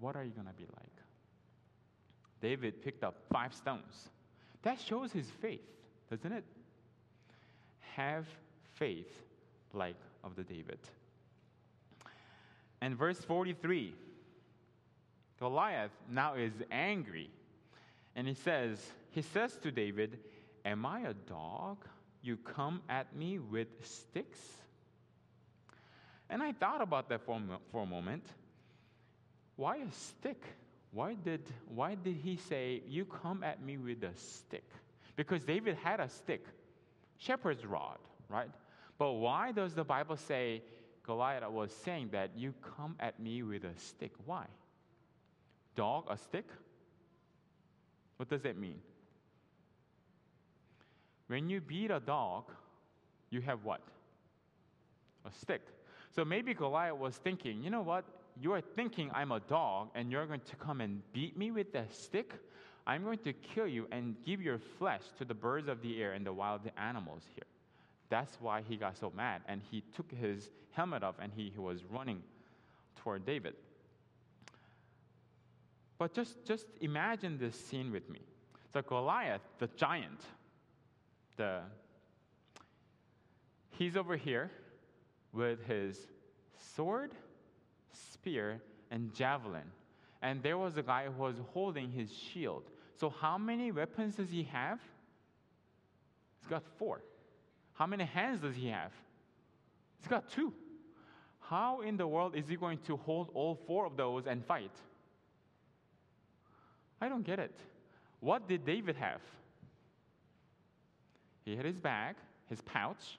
What 0.00 0.16
are 0.16 0.24
you 0.24 0.32
going 0.32 0.46
to 0.46 0.52
be 0.54 0.66
like? 0.76 0.90
David 2.40 2.82
picked 2.82 3.04
up 3.04 3.14
five 3.32 3.54
stones. 3.54 4.10
That 4.62 4.80
shows 4.80 5.12
his 5.12 5.26
faith, 5.40 5.64
doesn't 6.10 6.32
it? 6.32 6.44
Have 7.96 8.26
faith 8.74 9.10
like 9.72 9.96
of 10.22 10.36
the 10.36 10.42
David. 10.42 10.78
And 12.80 12.96
verse 12.96 13.18
43 13.18 13.94
Goliath 15.38 15.90
now 16.10 16.34
is 16.34 16.52
angry. 16.70 17.30
And 18.16 18.28
he 18.28 18.34
says, 18.34 18.78
he 19.10 19.22
says 19.22 19.56
to 19.62 19.70
David, 19.70 20.18
Am 20.64 20.86
I 20.86 21.00
a 21.00 21.14
dog? 21.14 21.78
You 22.22 22.36
come 22.36 22.80
at 22.88 23.14
me 23.14 23.38
with 23.38 23.68
sticks? 23.82 24.38
And 26.30 26.42
I 26.42 26.52
thought 26.52 26.80
about 26.80 27.08
that 27.10 27.24
for, 27.26 27.40
for 27.70 27.82
a 27.82 27.86
moment. 27.86 28.24
Why 29.56 29.76
a 29.76 29.90
stick? 29.92 30.42
Why 30.92 31.14
did, 31.14 31.42
why 31.68 31.96
did 31.96 32.16
he 32.16 32.36
say, 32.36 32.82
You 32.88 33.04
come 33.04 33.42
at 33.42 33.62
me 33.62 33.76
with 33.76 34.02
a 34.04 34.16
stick? 34.16 34.68
Because 35.16 35.44
David 35.44 35.76
had 35.76 36.00
a 36.00 36.08
stick, 36.08 36.44
shepherd's 37.18 37.64
rod, 37.64 37.98
right? 38.28 38.50
But 38.98 39.12
why 39.12 39.52
does 39.52 39.74
the 39.74 39.84
Bible 39.84 40.16
say 40.16 40.62
Goliath 41.04 41.48
was 41.50 41.72
saying 41.84 42.10
that 42.12 42.30
you 42.36 42.54
come 42.76 42.96
at 43.00 43.20
me 43.20 43.42
with 43.42 43.64
a 43.64 43.78
stick? 43.78 44.12
Why? 44.24 44.46
Dog, 45.76 46.04
a 46.08 46.16
stick? 46.16 46.46
What 48.16 48.28
does 48.28 48.42
that 48.42 48.56
mean? 48.56 48.78
When 51.26 51.48
you 51.48 51.60
beat 51.60 51.90
a 51.90 52.00
dog, 52.00 52.44
you 53.30 53.40
have 53.40 53.64
what? 53.64 53.80
A 55.24 55.32
stick. 55.32 55.62
So 56.14 56.24
maybe 56.24 56.54
Goliath 56.54 56.96
was 56.96 57.16
thinking, 57.16 57.62
you 57.62 57.70
know 57.70 57.82
what? 57.82 58.04
You 58.40 58.52
are 58.52 58.60
thinking 58.60 59.10
I'm 59.14 59.32
a 59.32 59.40
dog 59.40 59.88
and 59.94 60.10
you're 60.10 60.26
going 60.26 60.40
to 60.40 60.56
come 60.56 60.80
and 60.80 61.02
beat 61.12 61.36
me 61.36 61.50
with 61.50 61.72
that 61.72 61.92
stick? 61.94 62.34
I'm 62.86 63.02
going 63.02 63.18
to 63.18 63.32
kill 63.32 63.66
you 63.66 63.86
and 63.90 64.14
give 64.24 64.42
your 64.42 64.58
flesh 64.78 65.02
to 65.18 65.24
the 65.24 65.34
birds 65.34 65.68
of 65.68 65.80
the 65.80 66.02
air 66.02 66.12
and 66.12 66.26
the 66.26 66.32
wild 66.32 66.60
animals 66.76 67.22
here. 67.34 67.46
That's 68.10 68.36
why 68.40 68.62
he 68.68 68.76
got 68.76 68.96
so 68.98 69.12
mad. 69.16 69.42
And 69.48 69.62
he 69.70 69.82
took 69.96 70.10
his 70.12 70.50
helmet 70.72 71.02
off 71.02 71.14
and 71.18 71.32
he, 71.34 71.50
he 71.54 71.58
was 71.58 71.80
running 71.90 72.22
toward 72.96 73.24
David. 73.24 73.54
But 75.98 76.12
just, 76.12 76.44
just 76.44 76.66
imagine 76.80 77.38
this 77.38 77.58
scene 77.58 77.90
with 77.90 78.08
me. 78.10 78.20
So 78.72 78.82
Goliath, 78.82 79.40
the 79.58 79.68
giant, 79.76 80.20
the 81.36 81.60
he's 83.70 83.96
over 83.96 84.16
here 84.16 84.50
with 85.32 85.64
his 85.66 86.06
sword, 86.74 87.12
spear, 87.92 88.60
and 88.90 89.14
javelin. 89.14 89.70
And 90.22 90.42
there 90.42 90.58
was 90.58 90.76
a 90.76 90.82
guy 90.82 91.06
who 91.06 91.22
was 91.22 91.36
holding 91.52 91.90
his 91.90 92.10
shield. 92.12 92.64
So 92.98 93.10
how 93.10 93.38
many 93.38 93.72
weapons 93.72 94.16
does 94.16 94.30
he 94.30 94.44
have? 94.44 94.78
He's 96.40 96.48
got 96.48 96.62
four. 96.78 97.00
How 97.74 97.86
many 97.86 98.04
hands 98.04 98.40
does 98.40 98.54
he 98.54 98.68
have? 98.68 98.92
He's 100.00 100.08
got 100.08 100.30
two. 100.30 100.52
How 101.40 101.80
in 101.80 101.96
the 101.96 102.06
world 102.06 102.34
is 102.36 102.48
he 102.48 102.56
going 102.56 102.78
to 102.86 102.96
hold 102.96 103.30
all 103.34 103.58
four 103.66 103.86
of 103.86 103.96
those 103.96 104.26
and 104.26 104.44
fight? 104.44 104.70
I 107.00 107.08
don't 107.08 107.24
get 107.24 107.38
it. 107.38 107.54
What 108.20 108.48
did 108.48 108.64
David 108.64 108.96
have? 108.96 109.20
He 111.44 111.56
had 111.56 111.66
his 111.66 111.78
bag, 111.78 112.16
his 112.48 112.60
pouch, 112.62 113.18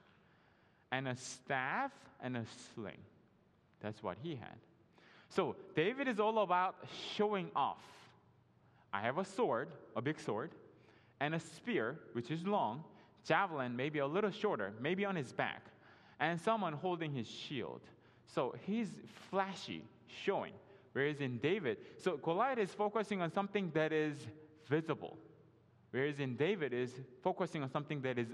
and 0.90 1.06
a 1.06 1.16
staff 1.16 1.92
and 2.20 2.36
a 2.36 2.44
sling. 2.74 2.98
That's 3.80 4.02
what 4.02 4.16
he 4.22 4.34
had. 4.34 4.56
So 5.28 5.54
David 5.74 6.08
is 6.08 6.18
all 6.18 6.38
about 6.40 6.76
showing 7.14 7.50
off. 7.54 7.84
I 8.96 9.00
have 9.00 9.18
a 9.18 9.24
sword, 9.26 9.68
a 9.94 10.00
big 10.00 10.18
sword, 10.18 10.52
and 11.20 11.34
a 11.34 11.40
spear, 11.40 11.98
which 12.14 12.30
is 12.30 12.46
long, 12.46 12.82
javelin, 13.28 13.76
maybe 13.76 13.98
a 13.98 14.06
little 14.06 14.30
shorter, 14.30 14.72
maybe 14.80 15.04
on 15.04 15.14
his 15.14 15.34
back, 15.34 15.66
and 16.18 16.40
someone 16.40 16.72
holding 16.72 17.12
his 17.12 17.28
shield. 17.28 17.82
So 18.24 18.54
he's 18.64 18.88
flashy, 19.28 19.82
showing. 20.24 20.54
Whereas 20.94 21.20
in 21.20 21.36
David, 21.36 21.76
so 21.98 22.16
Goliath 22.16 22.58
is 22.58 22.70
focusing 22.70 23.20
on 23.20 23.30
something 23.30 23.70
that 23.74 23.92
is 23.92 24.16
visible. 24.66 25.18
Whereas 25.90 26.18
in 26.18 26.34
David 26.34 26.72
is 26.72 26.90
focusing 27.22 27.62
on 27.62 27.70
something 27.70 28.00
that 28.00 28.18
is 28.18 28.28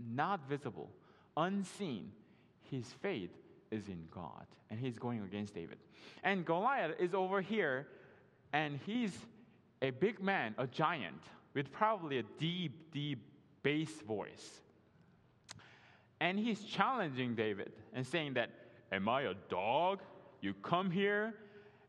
not 0.00 0.48
visible, 0.48 0.88
unseen. 1.36 2.12
His 2.70 2.86
faith 3.02 3.32
is 3.70 3.88
in 3.88 4.08
God, 4.10 4.46
and 4.70 4.80
he's 4.80 4.98
going 4.98 5.20
against 5.20 5.54
David. 5.54 5.76
And 6.24 6.46
Goliath 6.46 6.92
is 6.98 7.12
over 7.12 7.42
here, 7.42 7.88
and 8.54 8.80
he's 8.86 9.12
a 9.82 9.90
big 9.90 10.22
man, 10.22 10.54
a 10.58 10.66
giant, 10.66 11.22
with 11.54 11.72
probably 11.72 12.18
a 12.18 12.22
deep, 12.38 12.92
deep 12.92 13.20
bass 13.62 13.90
voice. 14.06 14.60
And 16.20 16.38
he's 16.38 16.62
challenging 16.64 17.34
David 17.34 17.72
and 17.92 18.06
saying 18.06 18.34
that, 18.34 18.50
Am 18.90 19.08
I 19.08 19.22
a 19.22 19.34
dog? 19.50 20.00
You 20.40 20.54
come 20.54 20.90
here, 20.90 21.34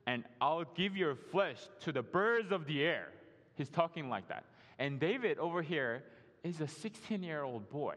and 0.05 0.24
I'll 0.41 0.65
give 0.75 0.98
your 0.98 1.15
flesh 1.15 1.58
to 1.81 1.91
the 1.91 2.01
birds 2.01 2.51
of 2.51 2.65
the 2.65 2.84
air. 2.84 3.08
He's 3.55 3.69
talking 3.69 4.10
like 4.10 4.27
that. 4.27 4.43
And 4.79 5.00
David 5.00 5.39
over 5.39 5.62
here 5.62 6.03
is 6.43 6.62
a 6.62 6.67
16 6.67 7.24
year 7.24 7.43
old 7.43 7.69
boy. 7.69 7.96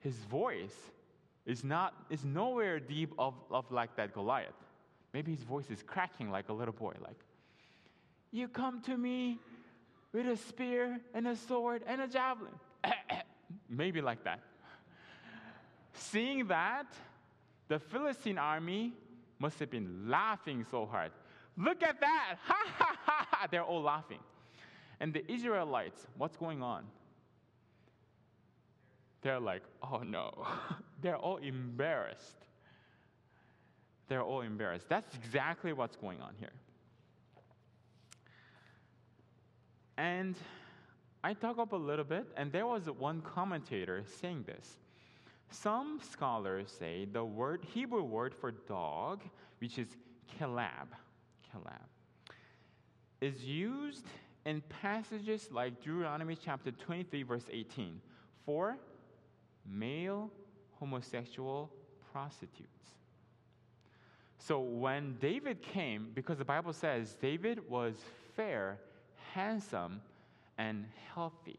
His 0.00 0.16
voice 0.16 0.76
is 1.46 1.64
not 1.64 1.94
is 2.10 2.24
nowhere 2.24 2.80
deep 2.80 3.12
of, 3.18 3.34
of 3.50 3.70
like 3.70 3.96
that 3.96 4.12
Goliath. 4.12 4.52
Maybe 5.12 5.32
his 5.32 5.42
voice 5.42 5.70
is 5.70 5.82
cracking 5.82 6.30
like 6.30 6.48
a 6.48 6.52
little 6.52 6.74
boy, 6.74 6.94
like, 7.00 7.18
You 8.32 8.48
come 8.48 8.80
to 8.82 8.96
me 8.96 9.38
with 10.12 10.26
a 10.26 10.36
spear 10.36 10.98
and 11.14 11.28
a 11.28 11.36
sword 11.36 11.82
and 11.86 12.00
a 12.00 12.08
javelin. 12.08 12.52
Maybe 13.68 14.00
like 14.00 14.24
that. 14.24 14.40
Seeing 15.92 16.46
that, 16.48 16.86
the 17.68 17.78
Philistine 17.78 18.38
army 18.38 18.92
must 19.38 19.60
have 19.60 19.70
been 19.70 20.08
laughing 20.08 20.64
so 20.70 20.86
hard. 20.86 21.12
Look 21.56 21.82
at 21.82 22.00
that! 22.00 22.36
Ha 22.46 22.56
ha 22.78 22.96
ha 23.04 23.26
ha! 23.30 23.46
They're 23.50 23.62
all 23.62 23.82
laughing. 23.82 24.20
And 24.98 25.12
the 25.12 25.30
Israelites, 25.30 26.06
what's 26.16 26.36
going 26.36 26.62
on? 26.62 26.84
They're 29.20 29.40
like, 29.40 29.62
oh 29.82 29.98
no, 29.98 30.46
They're 31.02 31.16
all 31.16 31.38
embarrassed. 31.38 32.46
They're 34.08 34.22
all 34.22 34.40
embarrassed. 34.40 34.88
That's 34.88 35.14
exactly 35.16 35.72
what's 35.72 35.96
going 35.96 36.20
on 36.20 36.34
here. 36.38 36.52
And 40.02 40.34
I 41.22 41.32
dug 41.32 41.60
up 41.60 41.70
a 41.72 41.76
little 41.76 42.04
bit, 42.04 42.26
and 42.36 42.50
there 42.50 42.66
was 42.66 42.86
one 42.86 43.20
commentator 43.20 44.02
saying 44.20 44.42
this. 44.48 44.78
Some 45.48 46.00
scholars 46.10 46.74
say 46.76 47.04
the 47.04 47.24
word 47.24 47.64
Hebrew 47.72 48.02
word 48.02 48.34
for 48.34 48.50
dog, 48.50 49.20
which 49.60 49.78
is 49.78 49.86
kelab, 50.36 50.88
kelab, 51.48 51.86
is 53.20 53.44
used 53.44 54.06
in 54.44 54.60
passages 54.82 55.50
like 55.52 55.80
Deuteronomy 55.80 56.34
chapter 56.34 56.72
23, 56.72 57.22
verse 57.22 57.44
18, 57.48 58.00
for 58.44 58.76
male 59.64 60.32
homosexual 60.80 61.70
prostitutes. 62.10 62.88
So 64.36 64.58
when 64.58 65.16
David 65.20 65.62
came, 65.62 66.08
because 66.12 66.38
the 66.38 66.44
Bible 66.44 66.72
says 66.72 67.14
David 67.20 67.60
was 67.70 67.94
fair, 68.34 68.80
handsome, 69.34 70.00
and 70.58 70.84
healthy. 71.14 71.58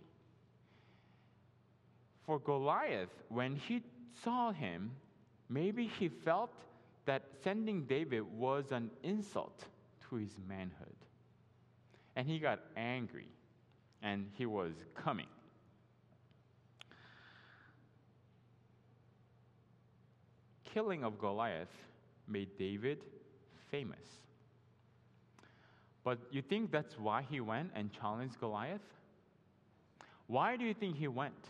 For 2.25 2.39
Goliath, 2.39 3.09
when 3.29 3.55
he 3.55 3.81
saw 4.23 4.51
him, 4.51 4.91
maybe 5.49 5.87
he 5.87 6.07
felt 6.07 6.53
that 7.05 7.23
sending 7.43 7.83
David 7.83 8.21
was 8.37 8.71
an 8.71 8.89
insult 9.03 9.65
to 10.09 10.15
his 10.15 10.31
manhood. 10.47 10.95
And 12.15 12.27
he 12.27 12.39
got 12.39 12.59
angry 12.77 13.27
and 14.01 14.27
he 14.35 14.45
was 14.45 14.73
coming. 14.95 15.27
Killing 20.63 21.03
of 21.03 21.19
Goliath 21.19 21.67
made 22.27 22.57
David 22.57 22.99
famous. 23.69 23.97
But 26.03 26.19
you 26.31 26.41
think 26.41 26.72
that's 26.72 26.98
why 27.00 27.24
he 27.29 27.39
went 27.39 27.72
and 27.75 27.91
challenged 27.91 28.39
Goliath? 28.39 28.81
Why 30.27 30.57
do 30.57 30.65
you 30.65 30.74
think 30.74 30.98
he 30.98 31.07
went? 31.07 31.50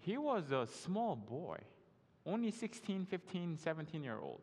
He 0.00 0.16
was 0.16 0.50
a 0.50 0.66
small 0.66 1.14
boy, 1.14 1.58
only 2.26 2.50
16, 2.50 3.06
15, 3.06 3.58
17 3.58 4.02
year 4.02 4.18
old. 4.20 4.40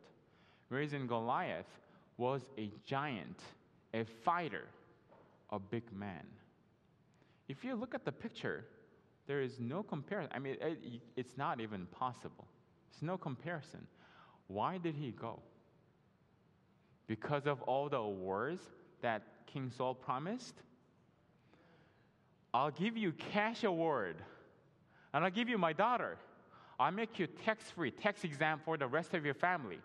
Whereas 0.70 0.94
in 0.94 1.08
Goliath 1.08 1.80
was 2.18 2.42
a 2.58 2.72
giant, 2.86 3.40
a 3.94 4.04
fighter, 4.04 4.66
a 5.50 5.60
big 5.60 5.92
man. 5.94 6.26
If 7.48 7.64
you 7.64 7.76
look 7.76 7.96
at 7.96 8.06
the 8.06 8.12
picture, 8.12 8.66
there 9.28 9.42
is 9.42 9.60
no 9.60 9.84
comparison. 9.84 10.32
I 10.34 10.40
mean, 10.40 10.58
it, 10.62 11.02
it's 11.16 11.38
not 11.38 11.60
even 11.60 11.86
possible. 11.88 12.46
There's 12.92 13.02
no 13.02 13.18
comparison. 13.18 13.86
Why 14.48 14.78
did 14.78 14.96
he 14.96 15.12
go? 15.12 15.40
Because 17.08 17.48
of 17.48 17.62
all 17.64 17.90
the 17.90 17.98
awards 17.98 18.62
that 19.02 19.24
King 19.48 19.72
Saul 19.76 19.96
promised? 19.96 20.56
I'll 22.54 22.72
give 22.72 22.98
you 22.98 23.12
cash 23.12 23.64
award, 23.64 24.18
and 25.14 25.24
I'll 25.24 25.32
give 25.32 25.50
you 25.50 25.58
my 25.58 25.74
daughter. 25.74 26.18
I'll 26.80 26.92
make 26.92 27.18
you 27.18 27.28
tax 27.28 27.72
free, 27.72 27.92
tax 27.92 28.24
exempt 28.24 28.66
for 28.66 28.78
the 28.78 28.88
rest 28.88 29.14
of 29.14 29.26
your 29.26 29.34
family. 29.34 29.80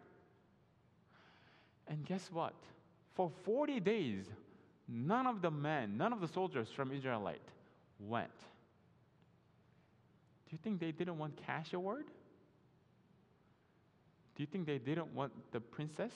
And 1.89 2.05
guess 2.05 2.29
what? 2.33 2.55
For 3.15 3.31
40 3.45 3.81
days, 3.81 4.25
none 4.89 5.27
of 5.27 5.43
the 5.43 5.51
men, 5.51 5.97
none 5.97 6.13
of 6.13 6.21
the 6.21 6.29
soldiers 6.29 6.69
from 6.75 6.93
Israelite 6.93 7.43
went. 7.99 8.37
Do 10.47 10.53
you 10.53 10.59
think 10.63 10.81
they 10.81 10.93
didn't 10.93 11.19
want 11.19 11.37
cash 11.47 11.73
award? 11.73 12.07
Do 14.35 14.43
you 14.43 14.47
think 14.47 14.67
they 14.67 14.79
didn't 14.79 15.15
want 15.15 15.33
the 15.53 15.61
princess? 15.61 16.13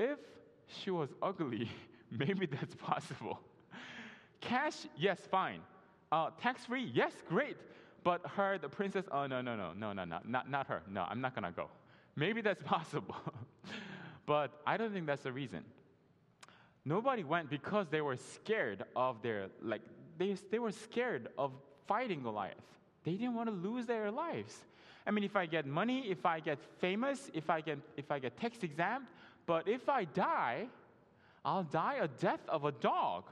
If 0.00 0.18
she 0.66 0.90
was 0.90 1.10
ugly, 1.20 1.70
maybe 2.10 2.46
that's 2.46 2.74
possible. 2.74 3.38
Cash, 4.40 4.86
yes, 4.96 5.18
fine. 5.30 5.60
Uh, 6.10 6.30
tax 6.40 6.64
free, 6.64 6.90
yes, 6.94 7.12
great. 7.28 7.58
But 8.02 8.26
her, 8.26 8.56
the 8.56 8.68
princess, 8.70 9.04
oh, 9.12 9.26
no, 9.26 9.42
no, 9.42 9.56
no, 9.56 9.74
no, 9.76 9.92
no, 9.92 10.04
no, 10.06 10.18
not, 10.26 10.50
not 10.50 10.66
her. 10.68 10.80
No, 10.90 11.06
I'm 11.10 11.20
not 11.20 11.34
going 11.34 11.44
to 11.44 11.54
go. 11.54 11.68
Maybe 12.16 12.40
that's 12.40 12.62
possible. 12.76 13.14
but 14.24 14.62
I 14.66 14.78
don't 14.78 14.90
think 14.90 15.06
that's 15.06 15.24
the 15.24 15.32
reason. 15.32 15.64
Nobody 16.86 17.22
went 17.22 17.50
because 17.50 17.88
they 17.90 18.00
were 18.00 18.16
scared 18.16 18.84
of 18.96 19.20
their, 19.20 19.48
like, 19.62 19.82
they, 20.16 20.34
they 20.50 20.58
were 20.58 20.72
scared 20.72 21.28
of 21.36 21.52
fighting 21.86 22.22
Goliath. 22.22 22.56
They 23.04 23.12
didn't 23.12 23.34
want 23.34 23.50
to 23.50 23.54
lose 23.54 23.84
their 23.84 24.10
lives. 24.10 24.56
I 25.06 25.10
mean, 25.10 25.24
if 25.24 25.36
I 25.36 25.44
get 25.44 25.66
money, 25.66 26.06
if 26.08 26.24
I 26.24 26.40
get 26.40 26.58
famous, 26.78 27.30
if 27.34 27.50
I 27.50 27.60
get, 27.60 27.78
if 27.98 28.10
I 28.10 28.18
get 28.18 28.38
tax 28.38 28.62
exempt, 28.62 29.08
but 29.50 29.66
if 29.66 29.88
I 29.88 30.04
die, 30.04 30.68
I'll 31.44 31.64
die 31.64 31.96
a 32.00 32.06
death 32.06 32.38
of 32.48 32.64
a 32.64 32.70
dog. 32.70 33.24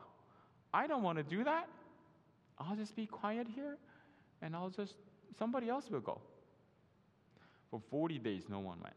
I 0.74 0.88
don't 0.88 1.04
want 1.04 1.16
to 1.18 1.22
do 1.22 1.44
that. 1.44 1.68
I'll 2.58 2.74
just 2.74 2.96
be 2.96 3.06
quiet 3.06 3.46
here 3.54 3.76
and 4.42 4.56
I'll 4.56 4.68
just, 4.68 4.96
somebody 5.38 5.68
else 5.68 5.88
will 5.88 6.00
go. 6.00 6.20
For 7.70 7.80
40 7.88 8.18
days, 8.18 8.42
no 8.48 8.58
one 8.58 8.78
went. 8.82 8.96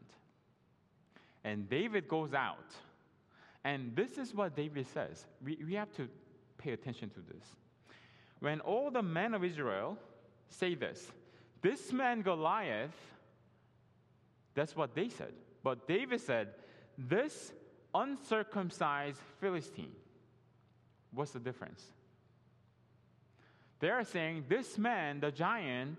And 1.44 1.70
David 1.70 2.08
goes 2.08 2.34
out. 2.34 2.74
And 3.62 3.94
this 3.94 4.18
is 4.18 4.34
what 4.34 4.56
David 4.56 4.88
says. 4.88 5.24
We, 5.44 5.56
we 5.64 5.74
have 5.74 5.92
to 5.98 6.08
pay 6.58 6.72
attention 6.72 7.08
to 7.10 7.20
this. 7.32 7.44
When 8.40 8.58
all 8.58 8.90
the 8.90 9.02
men 9.02 9.32
of 9.32 9.44
Israel 9.44 9.96
say 10.48 10.74
this, 10.74 11.12
this 11.62 11.92
man 11.92 12.22
Goliath, 12.22 12.90
that's 14.56 14.74
what 14.74 14.96
they 14.96 15.08
said. 15.08 15.34
But 15.62 15.86
David 15.86 16.20
said, 16.20 16.48
this 17.08 17.52
uncircumcised 17.94 19.20
Philistine. 19.40 19.92
What's 21.12 21.32
the 21.32 21.40
difference? 21.40 21.84
They 23.80 23.90
are 23.90 24.04
saying 24.04 24.44
this 24.48 24.78
man, 24.78 25.20
the 25.20 25.30
giant, 25.30 25.98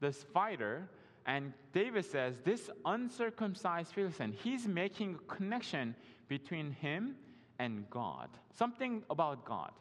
this 0.00 0.24
fighter, 0.32 0.88
and 1.26 1.52
David 1.72 2.04
says 2.04 2.36
this 2.44 2.70
uncircumcised 2.84 3.92
Philistine, 3.92 4.32
he's 4.32 4.66
making 4.66 5.16
a 5.16 5.34
connection 5.34 5.94
between 6.28 6.72
him 6.72 7.16
and 7.58 7.88
God. 7.90 8.28
Something 8.56 9.02
about 9.10 9.44
God. 9.44 9.72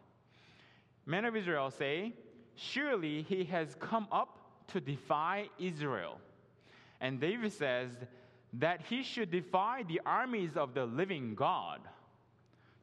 Men 1.06 1.26
of 1.26 1.36
Israel 1.36 1.70
say, 1.70 2.14
Surely 2.56 3.22
he 3.22 3.44
has 3.46 3.76
come 3.80 4.08
up 4.12 4.40
to 4.68 4.80
defy 4.80 5.50
Israel. 5.60 6.20
And 7.02 7.20
David 7.20 7.52
says 7.52 7.92
that 8.60 8.82
he 8.90 9.04
should 9.04 9.32
defy 9.32 9.84
the 9.84 10.02
armies 10.06 10.56
of 10.56 10.74
the 10.74 10.86
living 10.86 11.36
God. 11.36 11.82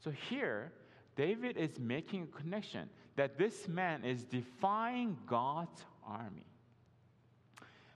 So 0.00 0.10
here, 0.10 0.72
David 1.16 1.56
is 1.56 1.78
making 1.78 2.24
a 2.24 2.38
connection 2.38 2.88
that 3.16 3.38
this 3.38 3.68
man 3.68 4.04
is 4.04 4.24
defying 4.24 5.16
God's 5.26 5.84
army. 6.06 6.46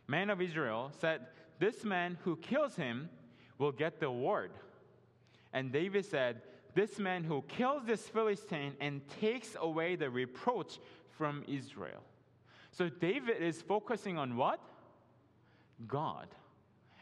Man 0.07 0.31
of 0.31 0.41
Israel 0.41 0.93
said, 1.01 1.27
This 1.59 1.85
man 1.85 2.19
who 2.23 2.37
kills 2.37 2.77
him 2.77 3.09
will 3.59 3.73
get 3.73 3.99
the 3.99 4.07
award. 4.07 4.53
And 5.53 5.73
David 5.73 6.05
said, 6.05 6.43
This 6.75 6.99
man 6.99 7.25
who 7.25 7.43
kills 7.49 7.85
this 7.87 8.07
Philistine 8.09 8.75
and 8.81 9.01
takes 9.21 9.57
away 9.61 9.97
the 9.97 10.11
reproach 10.11 10.79
from 11.17 11.43
Israel. 11.49 12.03
So 12.71 12.89
David 12.89 13.43
is 13.43 13.63
focusing 13.63 14.19
on 14.19 14.37
what? 14.37 14.61
God. 15.89 16.29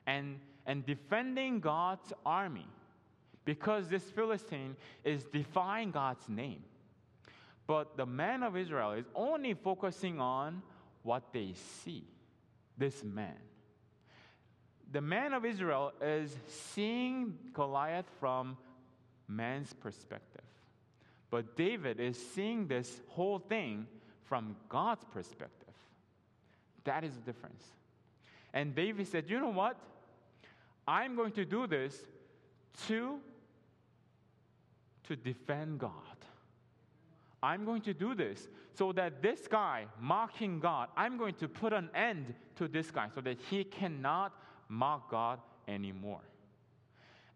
And, 0.07 0.39
and 0.67 0.85
defending 0.87 1.61
God's 1.61 2.13
army. 2.25 2.67
Because 3.45 3.89
this 3.89 4.05
Philistine 4.05 4.77
is 5.05 5.25
defying 5.25 5.91
God's 5.91 6.29
name. 6.29 6.65
But 7.67 7.97
the 7.97 8.07
man 8.07 8.43
of 8.43 8.57
Israel 8.57 8.93
is 8.93 9.05
only 9.15 9.55
focusing 9.55 10.21
on 10.21 10.63
what 11.03 11.33
they 11.33 11.55
see. 11.85 12.05
This 12.77 13.05
man. 13.05 13.37
The 14.93 15.01
man 15.01 15.33
of 15.33 15.45
Israel 15.45 15.93
is 16.01 16.35
seeing 16.49 17.39
Goliath 17.53 18.07
from 18.21 18.57
man's 19.29 19.73
perspective. 19.73 20.45
But 21.31 21.57
David 21.57 22.01
is 22.01 22.19
seeing 22.35 22.67
this 22.67 23.01
whole 23.09 23.39
thing 23.39 23.87
from 24.25 24.57
God's 24.69 25.05
perspective. 25.13 25.75
That 26.85 27.05
is 27.05 27.15
the 27.15 27.21
difference. 27.23 27.65
And 28.53 28.75
David 28.75 29.09
said, 29.09 29.29
You 29.29 29.41
know 29.41 29.51
what? 29.51 29.77
I'm 30.87 31.17
going 31.17 31.33
to 31.33 31.45
do 31.45 31.67
this 31.67 31.97
to, 32.87 33.19
to 35.05 35.17
defend 35.17 35.79
God. 35.79 35.93
I'm 37.43 37.65
going 37.65 37.83
to 37.83 37.95
do 37.95 38.15
this 38.15 38.49
so 38.75 38.93
that 38.93 39.23
this 39.23 39.47
guy 39.47 39.85
mocking 40.01 40.61
God, 40.61 40.89
I'm 40.97 41.19
going 41.19 41.35
to 41.35 41.49
put 41.49 41.73
an 41.73 41.91
end 41.95 42.35
to 42.57 42.69
this 42.69 42.91
guy 42.91 43.09
so 43.15 43.21
that 43.21 43.39
he 43.51 43.65
cannot 43.65 44.33
mock 44.69 45.11
God 45.11 45.41
anymore. 45.69 46.23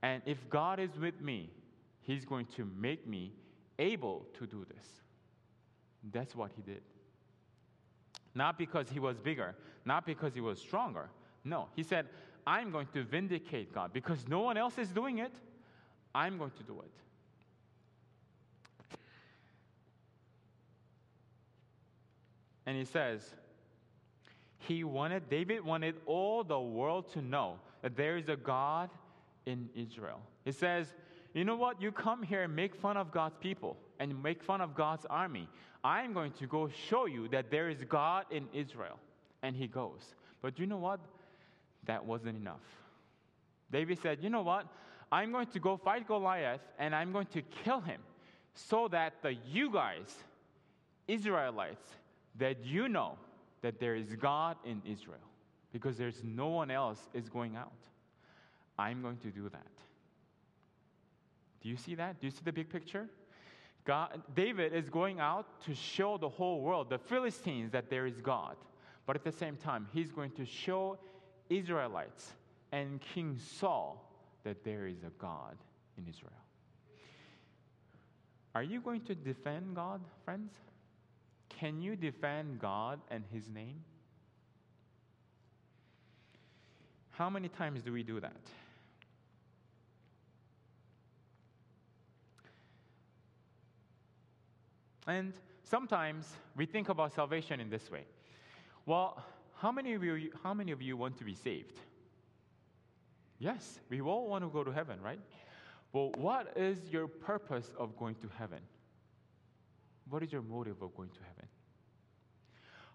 And 0.03 0.23
if 0.25 0.49
God 0.49 0.81
is 0.81 0.97
with 0.99 1.21
me, 1.21 1.51
he's 2.01 2.25
going 2.25 2.47
to 2.57 2.69
make 2.79 3.07
me 3.07 3.33
able 3.79 4.27
to 4.39 4.47
do 4.47 4.65
this. 4.75 4.87
That's 6.13 6.35
what 6.35 6.53
he 6.57 6.63
did. 6.63 6.81
Not 8.35 8.57
because 8.57 8.89
he 8.89 9.01
was 9.01 9.19
bigger, 9.19 9.55
not 9.85 10.07
because 10.07 10.35
he 10.35 10.41
was 10.41 10.59
stronger. 10.59 11.11
No, 11.45 11.69
he 11.75 11.83
said, 11.83 12.07
I'm 12.47 12.71
going 12.71 12.87
to 12.95 13.05
vindicate 13.05 13.75
God 13.75 13.93
because 13.93 14.27
no 14.29 14.41
one 14.41 14.57
else 14.57 14.79
is 14.79 14.89
doing 14.89 15.19
it. 15.19 15.33
I'm 16.15 16.39
going 16.39 16.53
to 16.53 16.63
do 16.63 16.81
it. 16.81 16.91
And 22.67 22.77
he 22.77 22.85
says, 22.85 23.23
he 24.59 24.85
wanted, 24.85 25.31
David 25.31 25.65
wanted 25.65 25.95
all 26.05 26.45
the 26.45 26.61
world 26.61 27.11
to 27.15 27.23
know 27.23 27.59
that 27.83 27.97
there 27.97 28.19
is 28.19 28.29
a 28.29 28.37
God 28.37 28.91
in 29.47 29.71
Israel. 29.75 30.21
He 30.45 30.53
says, 30.53 30.93
You 31.33 31.45
know 31.45 31.57
what? 31.57 31.81
You 31.81 31.91
come 31.93 32.23
here 32.23 32.43
and 32.43 32.55
make 32.55 32.75
fun 32.75 32.99
of 32.99 33.11
God's 33.11 33.37
people 33.41 33.79
and 33.99 34.23
make 34.23 34.43
fun 34.43 34.61
of 34.61 34.75
God's 34.75 35.07
army. 35.09 35.49
I'm 35.83 36.13
going 36.13 36.33
to 36.33 36.47
go 36.47 36.69
show 36.69 37.07
you 37.07 37.29
that 37.29 37.51
there 37.51 37.71
is 37.71 37.83
God 37.85 38.27
in 38.31 38.49
Israel. 38.53 38.99
And 39.43 39.57
he 39.57 39.67
goes. 39.67 40.15
But 40.43 40.59
you 40.59 40.67
know 40.67 40.77
what? 40.77 41.01
That 41.89 42.05
wasn't 42.05 42.37
enough. 42.37 42.61
David 43.73 43.99
said, 44.01 44.19
You 44.23 44.31
know 44.31 44.43
what? 44.43 44.67
I'm 45.11 45.33
going 45.33 45.47
to 45.47 45.59
go 45.59 45.77
fight 45.77 46.07
Goliath 46.07 46.61
and 46.79 46.95
I'm 46.95 47.13
going 47.13 47.27
to 47.33 47.43
kill 47.65 47.81
him 47.81 48.01
so 48.55 48.89
that 48.89 49.15
the 49.23 49.35
you 49.51 49.73
guys, 49.73 50.15
Israelites, 51.09 51.89
that 52.37 52.65
you 52.65 52.89
know 52.89 53.15
that 53.63 53.81
there 53.81 53.97
is 53.97 54.15
God 54.17 54.57
in 54.65 54.83
Israel 54.85 55.17
because 55.73 55.97
there's 55.97 56.23
no 56.23 56.49
one 56.49 56.71
else 56.71 57.01
is 57.15 57.29
going 57.29 57.57
out. 57.57 57.73
I'm 58.79 59.01
going 59.01 59.17
to 59.19 59.29
do 59.29 59.49
that. 59.49 59.67
Do 61.63 61.71
you 61.71 61.77
see 61.77 61.95
that? 61.95 62.21
Do 62.21 62.27
you 62.27 62.31
see 62.31 62.43
the 62.45 62.53
big 62.53 62.69
picture? 62.69 63.09
God, 63.85 64.23
David 64.37 64.75
is 64.75 64.91
going 64.91 65.21
out 65.21 65.47
to 65.65 65.75
show 65.75 66.19
the 66.19 66.29
whole 66.29 66.61
world, 66.61 66.91
the 66.91 66.99
Philistines, 66.99 67.73
that 67.73 67.89
there 67.89 68.07
is 68.07 68.21
God. 68.21 68.57
But 69.07 69.17
at 69.17 69.25
the 69.25 69.33
same 69.33 69.57
time, 69.57 69.89
he's 69.95 70.13
going 70.13 70.33
to 70.33 70.45
show 70.45 70.99
Israelites 71.51 72.33
and 72.73 73.01
King 73.01 73.39
Saul 73.39 74.05
that 74.45 74.65
there 74.65 74.87
is 74.87 75.03
a 75.03 75.11
God 75.19 75.57
in 75.97 76.07
Israel. 76.09 76.33
Are 78.55 78.63
you 78.63 78.81
going 78.81 79.03
to 79.03 79.15
defend 79.15 79.77
God, 79.77 80.01
friends? 80.25 80.53
Can 81.49 81.81
you 81.81 81.97
defend 81.97 82.61
God 82.61 83.01
and 83.11 83.25
His 83.33 83.49
name? 83.49 83.83
How 87.11 87.29
many 87.29 87.49
times 87.49 87.83
do 87.83 87.93
we 87.93 88.03
do 88.03 88.21
that? 88.21 88.37
And 95.07 95.33
sometimes 95.65 96.29
we 96.55 96.67
think 96.67 96.91
about 96.91 97.15
salvation 97.15 97.61
in 97.61 97.71
this 97.71 97.91
way. 97.91 98.05
Well, 98.87 99.25
how 99.61 99.73
many 99.73 99.95
of 99.95 100.03
you, 100.05 100.31
how 100.43 100.55
many 100.55 100.73
of 100.73 100.81
you 100.81 100.97
want 100.97 101.19
to 101.19 101.25
be 101.25 101.35
saved? 101.35 101.79
Yes, 103.39 103.81
we 103.89 104.01
all 104.01 104.29
want 104.29 104.45
to 104.45 104.51
go 104.51 104.65
to 104.65 104.71
heaven, 104.71 105.01
right? 105.03 105.21
Well, 105.93 106.13
what 106.17 106.53
is 106.57 106.79
your 106.91 107.09
purpose 107.09 107.73
of 107.79 107.97
going 107.97 108.15
to 108.17 108.29
heaven? 108.39 108.61
What 110.09 110.23
is 110.23 110.33
your 110.33 110.43
motive 110.43 110.83
of 110.83 110.95
going 110.97 111.11
to 111.11 111.21
heaven? 111.21 111.49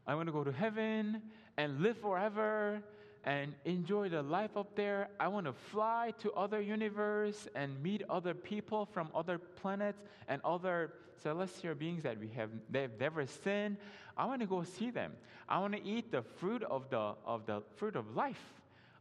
I 0.05 0.15
want 0.15 0.27
to 0.27 0.33
go 0.33 0.43
to 0.43 0.51
heaven 0.51 1.21
and 1.57 1.81
live 1.81 1.97
forever 1.97 2.81
and 3.25 3.53
enjoy 3.65 4.09
the 4.09 4.21
life 4.21 4.57
up 4.57 4.75
there. 4.75 5.09
I 5.19 5.27
want 5.27 5.45
to 5.45 5.53
fly 5.53 6.13
to 6.19 6.31
other 6.33 6.61
universe 6.61 7.47
and 7.55 7.81
meet 7.81 8.03
other 8.09 8.33
people 8.33 8.85
from 8.85 9.09
other 9.15 9.37
planets 9.37 10.01
and 10.27 10.41
other 10.43 10.93
celestial 11.21 11.75
beings 11.75 12.03
that 12.03 12.19
we 12.19 12.27
have 12.29 12.49
they've 12.69 12.99
never 12.99 13.25
seen. 13.25 13.77
I 14.17 14.25
want 14.25 14.41
to 14.41 14.47
go 14.47 14.63
see 14.63 14.91
them. 14.91 15.13
I 15.47 15.59
want 15.59 15.73
to 15.73 15.83
eat 15.83 16.11
the 16.11 16.21
fruit 16.21 16.63
of 16.63 16.89
the 16.89 17.15
of 17.25 17.45
the 17.45 17.61
fruit 17.75 17.95
of 17.95 18.15
life. 18.15 18.43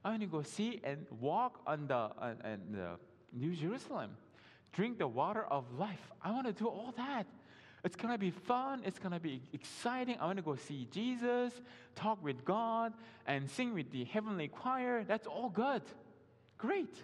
I 0.04 0.10
want 0.10 0.20
to 0.22 0.26
go 0.26 0.42
see 0.42 0.80
and 0.84 1.06
walk 1.20 1.60
on 1.66 1.86
the 1.86 1.94
on, 1.94 2.36
on 2.44 2.60
the 2.70 2.90
New 3.32 3.54
Jerusalem, 3.54 4.10
drink 4.72 4.98
the 4.98 5.08
water 5.08 5.44
of 5.44 5.64
life. 5.78 6.12
I 6.22 6.30
want 6.30 6.46
to 6.46 6.52
do 6.52 6.68
all 6.68 6.94
that. 6.96 7.26
It's 7.84 7.96
going 7.96 8.14
to 8.14 8.18
be 8.18 8.30
fun. 8.30 8.82
It's 8.84 8.98
going 8.98 9.12
to 9.12 9.20
be 9.20 9.42
exciting. 9.52 10.16
I 10.20 10.26
want 10.26 10.36
to 10.36 10.42
go 10.42 10.54
see 10.54 10.86
Jesus, 10.90 11.52
talk 11.96 12.22
with 12.22 12.44
God, 12.44 12.92
and 13.26 13.50
sing 13.50 13.74
with 13.74 13.90
the 13.90 14.04
heavenly 14.04 14.48
choir. 14.48 15.04
That's 15.04 15.26
all 15.26 15.48
good. 15.48 15.82
Great. 16.58 16.94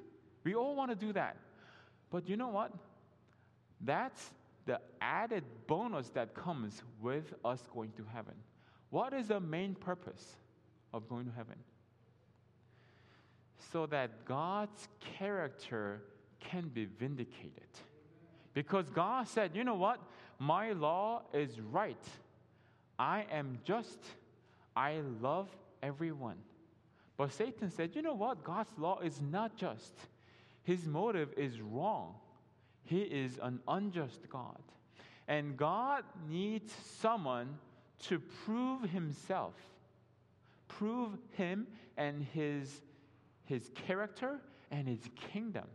We 0.45 0.55
all 0.55 0.77
want 0.77 0.91
to 0.91 0.97
do 0.97 1.12
that. 1.14 1.37
But 2.11 2.29
you 2.29 2.37
know 2.37 2.49
what? 2.49 2.73
That's 3.81 4.33
the 4.67 4.81
added 5.01 5.45
bonus 5.67 6.11
that 6.11 6.35
comes 6.35 6.83
with 7.01 7.35
us 7.45 7.61
going 7.75 7.93
to 7.97 8.05
heaven. 8.14 8.35
What 8.91 9.12
is 9.12 9.29
the 9.29 9.41
main 9.41 9.75
purpose 9.75 10.37
of 10.95 11.09
going 11.09 11.27
to 11.27 11.33
heaven? 11.33 11.57
So 13.73 13.87
that 13.87 14.25
God's 14.25 14.88
character 15.19 16.03
can 16.41 16.69
be 16.69 16.85
vindicated. 16.85 17.69
Because 18.55 18.88
God 18.88 19.29
said, 19.29 19.53
you 19.55 19.64
know 19.64 19.75
what? 19.75 20.01
My 20.38 20.72
law 20.72 21.22
is 21.33 21.61
right. 21.61 21.96
I 22.98 23.27
am 23.31 23.59
just. 23.64 23.98
I 24.77 25.01
love 25.20 25.48
everyone. 25.83 26.37
But 27.16 27.33
Satan 27.33 27.70
said, 27.70 27.96
you 27.96 28.03
know 28.03 28.14
what? 28.14 28.44
God's 28.44 28.70
law 28.79 29.01
is 29.01 29.20
not 29.20 29.57
just. 29.57 29.92
His 30.62 30.87
motive 30.87 31.31
is 31.37 31.61
wrong. 31.61 32.14
He 32.85 33.01
is 33.01 33.38
an 33.42 33.59
unjust 33.66 34.29
God. 34.31 34.61
And 35.27 35.57
God 35.57 36.05
needs 36.29 36.72
someone 37.01 37.59
to 38.05 38.20
prove 38.20 38.83
himself, 38.83 39.55
prove 40.68 41.18
him 41.33 41.66
and 41.96 42.24
his, 42.33 42.81
his 43.44 43.70
character 43.74 44.40
and 44.70 44.87
his 44.87 45.01
kingdom. 45.33 45.66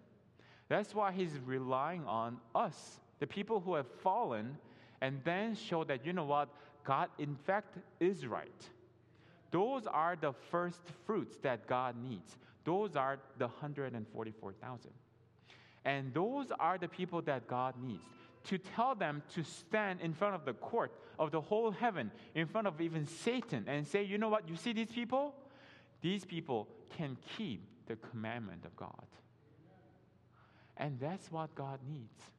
That's 0.70 0.96
why 0.96 1.12
he's 1.12 1.38
relying 1.46 2.06
on 2.06 2.38
us 2.56 3.00
the 3.24 3.28
people 3.28 3.62
who 3.62 3.76
have 3.76 3.88
fallen, 4.02 4.58
and 5.00 5.22
then 5.24 5.56
show 5.56 5.86
that, 5.86 6.06
you 6.06 6.12
know 6.12 6.26
what, 6.26 6.50
God 6.84 7.08
in 7.18 7.38
fact 7.38 7.78
is 8.02 8.28
right. 8.28 8.70
Those 9.50 9.88
are 9.88 10.18
the 10.20 10.34
first 10.52 10.82
fruits 11.06 11.38
that 11.38 11.66
God 11.66 11.96
needs. 12.04 12.36
Those 12.66 12.98
are 12.98 13.20
the 13.38 13.48
144,000. 13.48 14.92
And 15.86 16.14
those 16.14 16.48
are 16.60 16.78
the 16.78 16.90
people 16.90 17.22
that 17.22 17.48
God 17.48 17.76
needs 17.82 18.04
to 18.44 18.58
tell 18.58 18.94
them 18.94 19.24
to 19.36 19.42
stand 19.42 20.02
in 20.02 20.14
front 20.14 20.36
of 20.36 20.44
the 20.44 20.56
court 20.56 20.92
of 21.18 21.32
the 21.32 21.40
whole 21.40 21.72
heaven, 21.72 22.12
in 22.36 22.46
front 22.46 22.68
of 22.68 22.82
even 22.82 23.08
Satan, 23.08 23.64
and 23.70 23.88
say, 23.88 24.04
you 24.04 24.18
know 24.18 24.28
what, 24.28 24.50
you 24.50 24.58
see 24.58 24.74
these 24.74 24.92
people? 24.92 25.34
These 26.02 26.26
people 26.26 26.68
can 26.98 27.16
keep 27.38 27.62
the 27.88 27.96
commandment 27.96 28.66
of 28.66 28.76
God. 28.76 29.08
And 30.76 31.00
that's 31.00 31.32
what 31.32 31.56
God 31.56 31.80
needs. 31.90 32.34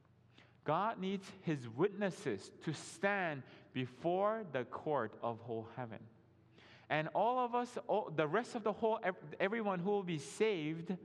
God 0.65 0.99
needs 0.99 1.25
his 1.43 1.59
witnesses 1.69 2.51
to 2.65 2.73
stand 2.73 3.43
before 3.73 4.43
the 4.51 4.63
court 4.65 5.13
of 5.21 5.39
whole 5.41 5.67
heaven. 5.77 5.99
And 6.89 7.07
all 7.15 7.39
of 7.39 7.55
us, 7.55 7.77
all, 7.87 8.11
the 8.15 8.27
rest 8.27 8.55
of 8.55 8.63
the 8.63 8.73
whole, 8.73 8.99
everyone 9.39 9.79
who 9.79 9.91
will 9.91 10.03
be 10.03 10.17
saved 10.17 10.95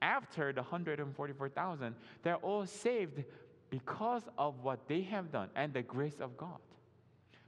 after 0.00 0.52
the 0.52 0.62
144,000, 0.62 1.94
they're 2.22 2.36
all 2.36 2.66
saved 2.66 3.24
because 3.70 4.22
of 4.36 4.62
what 4.62 4.86
they 4.88 5.02
have 5.02 5.32
done 5.32 5.48
and 5.56 5.72
the 5.72 5.82
grace 5.82 6.20
of 6.20 6.36
God. 6.36 6.58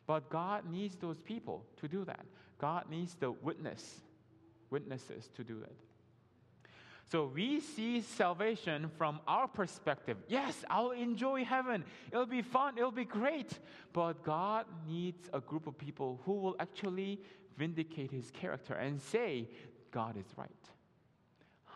But 0.06 0.28
God 0.30 0.70
needs 0.70 0.96
those 0.96 1.20
people 1.20 1.64
to 1.80 1.88
do 1.88 2.04
that. 2.04 2.24
God 2.58 2.84
needs 2.90 3.14
the 3.14 3.32
witness, 3.32 4.00
witnesses 4.70 5.30
to 5.36 5.44
do 5.44 5.60
it. 5.62 5.76
So 7.10 7.30
we 7.32 7.60
see 7.60 8.00
salvation 8.00 8.90
from 8.96 9.20
our 9.28 9.46
perspective. 9.46 10.16
Yes, 10.28 10.64
I'll 10.70 10.92
enjoy 10.92 11.44
heaven. 11.44 11.84
It'll 12.10 12.26
be 12.26 12.42
fun. 12.42 12.78
It'll 12.78 12.90
be 12.90 13.04
great. 13.04 13.58
But 13.92 14.24
God 14.24 14.66
needs 14.88 15.28
a 15.32 15.40
group 15.40 15.66
of 15.66 15.76
people 15.76 16.20
who 16.24 16.32
will 16.32 16.56
actually 16.58 17.20
vindicate 17.58 18.10
his 18.10 18.30
character 18.30 18.74
and 18.74 19.00
say, 19.00 19.48
God 19.90 20.16
is 20.16 20.26
right. 20.36 20.50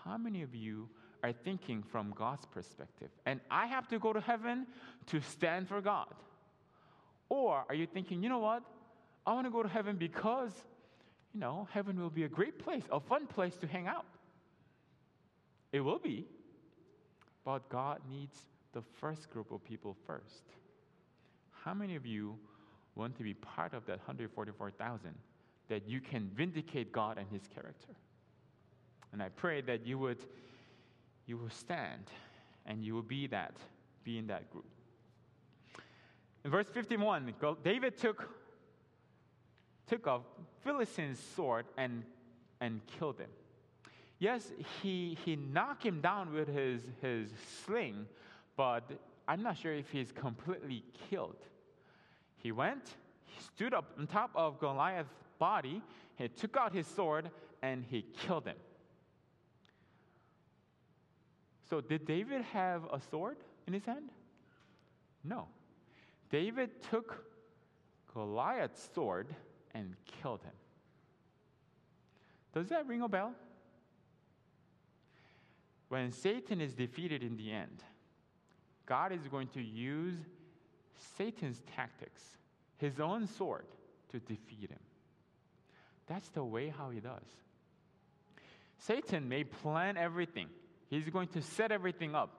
How 0.05 0.17
many 0.17 0.43
of 0.43 0.55
you 0.55 0.89
are 1.23 1.33
thinking 1.33 1.83
from 1.83 2.13
God's 2.17 2.47
perspective? 2.47 3.11
And 3.27 3.41
I 3.51 3.67
have 3.67 3.87
to 3.89 3.99
go 3.99 4.13
to 4.13 4.21
heaven 4.21 4.67
to 5.07 5.21
stand 5.21 5.69
for 5.69 5.81
God. 5.81 6.15
Or 7.29 7.65
are 7.69 7.75
you 7.75 7.87
thinking, 7.87 8.23
you 8.23 8.29
know 8.29 8.39
what? 8.39 8.63
I 9.27 9.35
want 9.35 9.47
to 9.47 9.51
go 9.51 9.63
to 9.63 9.69
heaven 9.69 9.97
because, 9.97 10.53
you 11.35 11.41
know, 11.41 11.69
heaven 11.71 12.01
will 12.01 12.11
be 12.11 12.25
a 12.25 12.29
great 12.29 12.59
place, 12.59 12.85
a 12.91 12.99
fun 12.99 13.27
place 13.27 13.55
to 13.57 13.67
hang 13.67 13.87
out. 13.87 14.07
It 15.73 15.81
will 15.81 15.99
be. 15.99 16.27
But 17.45 17.69
God 17.69 18.01
needs 18.11 18.37
the 18.73 18.83
first 19.01 19.31
group 19.31 19.51
of 19.53 19.65
people 19.65 19.97
first. 20.07 20.45
How 21.65 21.75
many 21.75 21.97
of 21.97 22.07
you 22.07 22.37
want 22.95 23.17
to 23.17 23.23
be 23.23 23.35
part 23.35 23.75
of 23.75 23.87
that 23.87 23.99
144,000 23.99 25.15
that 25.69 25.89
you 25.89 26.01
can 26.01 26.31
vindicate 26.35 26.93
God 26.93 27.19
and 27.19 27.27
his 27.31 27.47
character? 27.49 27.95
And 29.13 29.23
I 29.23 29.29
pray 29.31 29.61
that 29.63 29.87
you 29.87 29.99
would 29.99 30.19
you 31.27 31.37
will 31.37 31.51
stand 31.51 32.05
and 32.65 32.83
you 32.83 32.95
will 32.95 33.03
be 33.03 33.27
that 33.27 33.55
be 34.03 34.19
in 34.19 34.27
that 34.29 34.51
group. 34.51 34.65
In 36.45 36.51
verse 36.51 36.69
51, 36.69 37.35
David 37.63 37.99
took 37.99 38.29
took 39.89 40.07
a 40.07 40.21
Philistine's 40.63 41.19
sword 41.19 41.67
and, 41.77 42.05
and 42.61 42.81
killed 42.99 43.19
him. 43.19 43.31
Yes, 44.19 44.51
he, 44.83 45.17
he 45.25 45.37
knocked 45.37 45.85
him 45.85 46.01
down 46.01 46.33
with 46.33 46.49
his, 46.49 46.83
his 47.01 47.31
sling, 47.65 48.07
but 48.57 48.91
I'm 49.29 49.43
not 49.43 49.57
sure 49.57 49.75
if 49.75 49.91
he's 49.91 50.11
completely 50.11 50.83
killed. 51.09 51.37
He 52.39 52.51
went, 52.51 52.83
he 53.25 53.41
stood 53.43 53.75
up 53.75 53.93
on 53.99 54.07
top 54.07 54.31
of 54.35 54.59
Goliath's 54.59 55.13
body, 55.39 55.83
he 56.17 56.29
took 56.29 56.57
out 56.57 56.73
his 56.73 56.87
sword, 56.87 57.31
and 57.63 57.85
he 57.89 58.05
killed 58.27 58.47
him. 58.47 58.57
So, 61.71 61.81
did 61.81 62.07
David 62.07 62.43
have 62.43 62.85
a 62.93 63.01
sword 63.11 63.37
in 63.67 63.75
his 63.75 63.85
hand? 63.85 64.09
No. 65.23 65.47
David 66.31 66.71
took 66.91 67.25
Goliath's 68.13 68.89
sword 68.95 69.29
and 69.75 69.95
killed 70.21 70.41
him. 70.43 70.53
Does 72.55 72.69
that 72.71 72.87
ring 72.87 73.03
a 73.03 73.09
bell? 73.09 73.35
When 75.89 76.13
Satan 76.13 76.61
is 76.61 76.75
defeated 76.75 77.23
in 77.23 77.37
the 77.37 77.51
end, 77.51 77.83
God 78.87 79.13
is 79.13 79.27
going 79.31 79.49
to 79.49 79.63
use 79.63 80.17
Satan's 81.17 81.63
tactics, 81.75 82.23
his 82.79 83.01
own 83.01 83.27
sword, 83.27 83.67
to 84.13 84.19
defeat 84.21 84.71
him. 84.71 84.79
That's 86.07 86.29
the 86.31 86.45
way 86.45 86.73
how 86.77 86.91
he 86.91 87.01
does. 87.01 87.25
Satan 88.79 89.29
may 89.29 89.45
plan 89.45 89.97
everything, 89.97 90.49
he's 90.89 91.09
going 91.09 91.29
to 91.29 91.43
set 91.43 91.73
everything 91.73 92.15
up, 92.15 92.31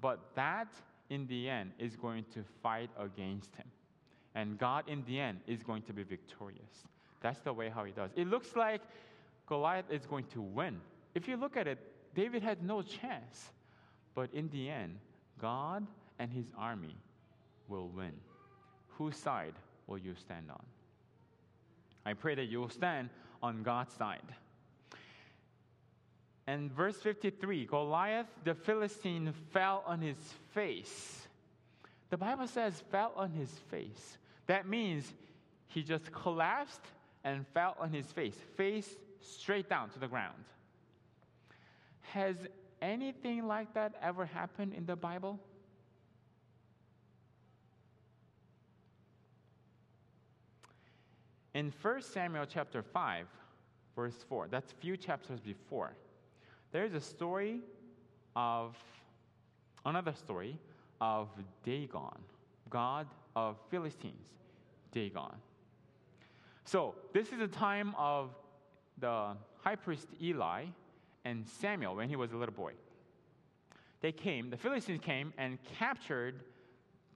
but 0.00 0.18
that 0.34 0.68
in 1.08 1.26
the 1.28 1.48
end 1.48 1.70
is 1.78 1.96
going 1.96 2.24
to 2.34 2.42
fight 2.62 2.90
against 2.98 3.54
him. 3.56 3.66
And 4.34 4.58
God 4.58 4.84
in 4.86 5.02
the 5.06 5.18
end 5.18 5.40
is 5.46 5.62
going 5.62 5.82
to 5.82 5.92
be 5.92 6.02
victorious. 6.02 6.84
That's 7.22 7.40
the 7.40 7.52
way 7.52 7.70
how 7.70 7.84
he 7.84 7.92
does. 7.92 8.10
It 8.16 8.26
looks 8.26 8.54
like 8.54 8.82
Goliath 9.46 9.90
is 9.90 10.04
going 10.04 10.24
to 10.34 10.42
win. 10.42 10.80
If 11.14 11.26
you 11.26 11.36
look 11.36 11.56
at 11.56 11.66
it, 11.66 11.78
David 12.16 12.42
had 12.42 12.62
no 12.64 12.82
chance. 12.82 13.52
But 14.14 14.32
in 14.32 14.48
the 14.48 14.70
end, 14.70 14.98
God 15.38 15.86
and 16.18 16.32
his 16.32 16.46
army 16.58 16.96
will 17.68 17.88
win. 17.88 18.12
Whose 18.96 19.16
side 19.16 19.52
will 19.86 19.98
you 19.98 20.14
stand 20.14 20.50
on? 20.50 20.64
I 22.06 22.14
pray 22.14 22.34
that 22.34 22.46
you 22.46 22.60
will 22.60 22.70
stand 22.70 23.10
on 23.42 23.62
God's 23.62 23.92
side. 23.92 24.22
And 26.46 26.72
verse 26.72 26.96
53 26.96 27.66
Goliath 27.66 28.28
the 28.44 28.54
Philistine 28.54 29.34
fell 29.52 29.84
on 29.86 30.00
his 30.00 30.16
face. 30.54 31.28
The 32.08 32.16
Bible 32.16 32.46
says 32.46 32.82
fell 32.90 33.12
on 33.16 33.32
his 33.32 33.50
face. 33.70 34.16
That 34.46 34.66
means 34.66 35.12
he 35.68 35.82
just 35.82 36.10
collapsed 36.12 36.80
and 37.24 37.44
fell 37.48 37.76
on 37.78 37.92
his 37.92 38.06
face, 38.06 38.36
face 38.56 38.88
straight 39.20 39.68
down 39.68 39.90
to 39.90 39.98
the 39.98 40.06
ground. 40.06 40.44
Has 42.12 42.36
anything 42.80 43.46
like 43.46 43.74
that 43.74 43.94
ever 44.02 44.24
happened 44.24 44.74
in 44.74 44.86
the 44.86 44.96
Bible? 44.96 45.38
In 51.54 51.72
1 51.80 52.02
Samuel 52.02 52.44
chapter 52.46 52.82
5, 52.82 53.26
verse 53.94 54.24
4, 54.28 54.48
that's 54.50 54.72
a 54.72 54.74
few 54.74 54.96
chapters 54.96 55.40
before, 55.40 55.96
there's 56.70 56.92
a 56.92 57.00
story 57.00 57.60
of 58.34 58.76
another 59.86 60.12
story 60.12 60.58
of 61.00 61.28
Dagon, 61.64 62.18
god 62.68 63.06
of 63.34 63.56
Philistines, 63.70 64.28
Dagon. 64.92 65.32
So, 66.64 66.94
this 67.14 67.28
is 67.28 67.38
the 67.38 67.48
time 67.48 67.94
of 67.96 68.30
the 68.98 69.36
high 69.62 69.76
priest 69.76 70.08
Eli 70.20 70.66
and 71.26 71.46
Samuel 71.60 71.96
when 71.96 72.08
he 72.08 72.16
was 72.16 72.32
a 72.32 72.36
little 72.36 72.54
boy. 72.54 72.72
They 74.00 74.12
came, 74.12 74.50
the 74.50 74.56
Philistines 74.56 75.00
came 75.02 75.32
and 75.36 75.58
captured 75.78 76.40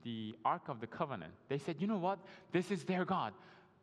the 0.03 0.35
Ark 0.43 0.63
of 0.67 0.81
the 0.81 0.87
Covenant. 0.87 1.31
They 1.47 1.57
said, 1.57 1.77
You 1.79 1.87
know 1.87 1.97
what? 1.97 2.19
This 2.51 2.71
is 2.71 2.83
their 2.83 3.05
God. 3.05 3.33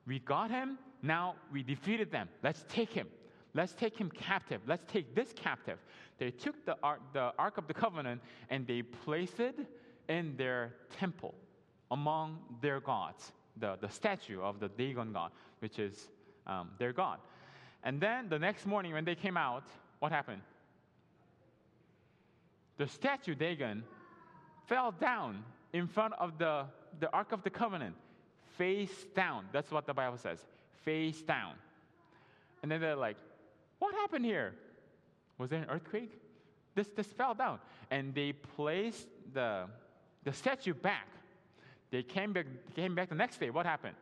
We 0.07 0.19
got 0.19 0.51
him, 0.51 0.79
now 1.03 1.37
we 1.53 1.63
defeated 1.63 2.11
them. 2.11 2.29
Let's 2.43 2.65
take 2.69 2.93
him. 2.93 3.09
Let's 3.55 3.73
take 3.73 3.97
him 3.97 4.11
captive. 4.11 4.61
Let's 4.67 4.85
take 4.93 5.15
this 5.15 5.33
captive. 5.35 5.79
They 6.19 6.31
took 6.31 6.65
the 6.67 6.77
Ark, 6.83 7.01
the 7.13 7.33
Ark 7.39 7.57
of 7.57 7.67
the 7.67 7.75
Covenant 7.75 8.21
and 8.51 8.67
they 8.67 8.83
placed 8.83 9.41
it 9.41 9.57
in 10.09 10.37
their 10.37 10.75
temple 10.99 11.35
among 11.91 12.39
their 12.61 12.81
gods, 12.81 13.33
the, 13.57 13.79
the 13.81 13.89
statue 13.89 14.43
of 14.43 14.61
the 14.61 14.69
Dagon 14.69 15.13
god, 15.13 15.31
which 15.61 15.79
is 15.79 16.09
um, 16.47 16.71
their 16.79 16.93
god. 16.93 17.19
And 17.85 18.01
then 18.01 18.29
the 18.29 18.39
next 18.39 18.67
morning 18.67 18.93
when 18.93 19.05
they 19.05 19.15
came 19.15 19.37
out, 19.37 19.65
what 19.99 20.13
happened? 20.13 20.43
The 22.77 22.87
statue 22.87 23.35
Dagon 23.35 23.83
fell 24.67 24.93
down 24.93 25.45
in 25.73 25.87
front 25.87 26.15
of 26.19 26.39
the, 26.39 26.65
the 27.01 27.11
Ark 27.13 27.33
of 27.33 27.43
the 27.43 27.51
Covenant 27.51 27.97
face 28.57 29.07
down. 29.15 29.47
That's 29.53 29.71
what 29.71 29.87
the 29.87 29.95
Bible 29.95 30.19
says 30.19 30.45
face 30.85 31.21
down. 31.23 31.55
And 32.63 32.71
then 32.71 32.81
they're 32.81 32.97
like, 32.97 33.17
What 33.79 33.95
happened 33.95 34.25
here? 34.25 34.55
Was 35.39 35.51
there 35.51 35.63
an 35.63 35.71
earthquake? 35.71 36.13
This, 36.75 36.89
this 36.97 37.07
fell 37.07 37.35
down. 37.35 37.59
And 37.91 38.15
they 38.15 38.33
placed 38.33 39.09
the, 39.33 39.67
the 40.25 40.33
statue 40.33 40.75
back. 40.75 41.07
They 41.91 42.03
came 42.03 42.33
back, 42.33 42.47
came 42.75 42.95
back 42.95 43.09
the 43.09 43.15
next 43.15 43.39
day. 43.39 43.51
What 43.51 43.67
happened? 43.67 43.97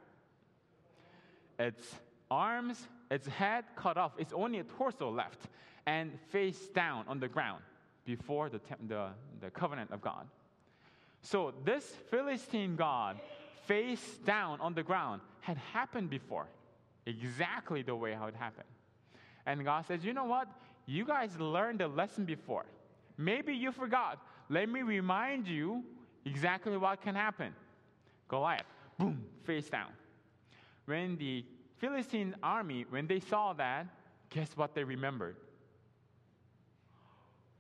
Its 1.58 1.82
arms, 2.30 2.86
its 3.10 3.26
head 3.26 3.64
cut 3.76 3.96
off. 3.96 4.12
It's 4.18 4.32
only 4.32 4.58
a 4.58 4.64
torso 4.64 5.10
left 5.10 5.48
and 5.86 6.12
face 6.30 6.68
down 6.68 7.04
on 7.08 7.20
the 7.20 7.28
ground 7.28 7.62
before 8.04 8.48
the, 8.48 8.60
the, 8.88 9.08
the 9.40 9.50
covenant 9.50 9.90
of 9.90 10.00
God. 10.00 10.26
So 11.22 11.52
this 11.64 11.84
Philistine 12.10 12.76
God 12.76 13.18
face 13.66 14.18
down 14.24 14.60
on 14.60 14.74
the 14.74 14.82
ground 14.82 15.20
had 15.40 15.56
happened 15.72 16.10
before, 16.10 16.46
exactly 17.04 17.82
the 17.82 17.94
way 17.94 18.12
how 18.12 18.26
it 18.26 18.34
happened. 18.34 18.68
And 19.44 19.64
God 19.64 19.86
says, 19.86 20.04
You 20.04 20.12
know 20.12 20.24
what? 20.24 20.48
You 20.86 21.04
guys 21.04 21.38
learned 21.38 21.80
the 21.80 21.88
lesson 21.88 22.24
before. 22.24 22.66
Maybe 23.16 23.54
you 23.54 23.72
forgot. 23.72 24.18
Let 24.48 24.68
me 24.68 24.82
remind 24.82 25.48
you 25.48 25.82
exactly 26.24 26.76
what 26.76 27.00
can 27.00 27.14
happen. 27.14 27.52
Goliath, 28.28 28.66
boom, 28.98 29.24
face 29.44 29.68
down. 29.68 29.90
When 30.84 31.16
the 31.16 31.44
Philistine 31.78 32.34
army, 32.42 32.86
when 32.88 33.06
they 33.06 33.20
saw 33.20 33.52
that, 33.54 33.86
guess 34.30 34.50
what 34.56 34.74
they 34.74 34.84
remembered? 34.84 35.36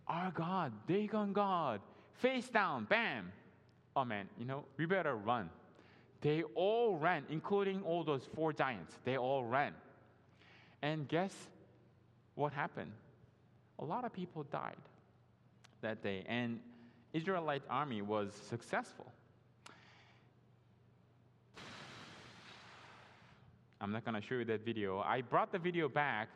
Our 0.08 0.30
God, 0.30 0.72
Dagon 0.86 1.32
God, 1.32 1.80
face 2.14 2.48
down, 2.48 2.84
bam. 2.84 3.32
Oh 3.94 4.04
man, 4.04 4.28
you 4.38 4.44
know, 4.44 4.64
we 4.76 4.86
better 4.86 5.16
run. 5.16 5.50
They 6.20 6.42
all 6.54 6.96
ran, 6.96 7.24
including 7.28 7.82
all 7.82 8.04
those 8.04 8.28
four 8.34 8.52
giants. 8.52 8.94
They 9.04 9.16
all 9.16 9.44
ran. 9.44 9.74
And 10.82 11.08
guess 11.08 11.34
what 12.34 12.52
happened? 12.52 12.92
A 13.78 13.84
lot 13.84 14.04
of 14.04 14.12
people 14.12 14.44
died 14.44 14.76
that 15.82 16.02
day, 16.02 16.24
and 16.26 16.60
Israelite 17.12 17.62
army 17.68 18.02
was 18.02 18.32
successful. 18.48 19.12
I'm 23.80 23.92
not 23.92 24.04
going 24.04 24.14
to 24.14 24.26
show 24.26 24.36
you 24.36 24.44
that 24.46 24.64
video. 24.64 25.00
I 25.00 25.22
brought 25.22 25.52
the 25.52 25.58
video 25.58 25.88
back 25.88 26.28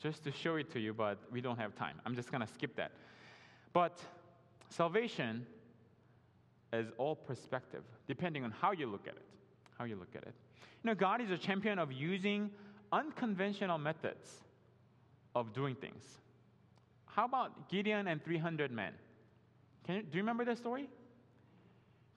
just 0.00 0.24
to 0.24 0.32
show 0.32 0.56
it 0.56 0.70
to 0.72 0.80
you, 0.80 0.92
but 0.92 1.18
we 1.32 1.40
don't 1.40 1.58
have 1.58 1.74
time. 1.74 2.00
I'm 2.04 2.14
just 2.14 2.30
going 2.30 2.40
to 2.40 2.52
skip 2.52 2.76
that. 2.76 2.92
But 3.74 4.00
salvation 4.70 5.46
is 6.72 6.86
all 6.96 7.14
perspective, 7.14 7.82
depending 8.08 8.44
on 8.44 8.50
how 8.50 8.72
you 8.72 8.86
look 8.86 9.06
at 9.06 9.14
it 9.14 9.24
how 9.78 9.84
you 9.84 9.96
look 9.96 10.14
at 10.14 10.22
it. 10.22 10.34
You 10.82 10.90
know, 10.90 10.94
God 10.94 11.20
is 11.20 11.30
a 11.30 11.38
champion 11.38 11.78
of 11.78 11.92
using 11.92 12.50
unconventional 12.92 13.78
methods 13.78 14.30
of 15.34 15.52
doing 15.52 15.74
things. 15.74 16.02
How 17.06 17.24
about 17.24 17.68
Gideon 17.70 18.08
and 18.08 18.24
300 18.24 18.70
men? 18.70 18.92
You, 19.88 20.02
do 20.02 20.08
you 20.12 20.22
remember 20.22 20.44
that 20.44 20.58
story? 20.58 20.88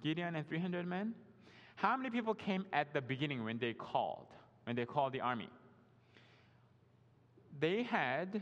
Gideon 0.03 0.35
and 0.35 0.47
300 0.47 0.85
men? 0.85 1.13
How 1.75 1.95
many 1.95 2.09
people 2.09 2.33
came 2.33 2.65
at 2.73 2.93
the 2.93 3.01
beginning 3.01 3.43
when 3.43 3.59
they 3.59 3.73
called, 3.73 4.27
when 4.65 4.75
they 4.75 4.85
called 4.85 5.13
the 5.13 5.21
army? 5.21 5.49
They 7.59 7.83
had 7.83 8.41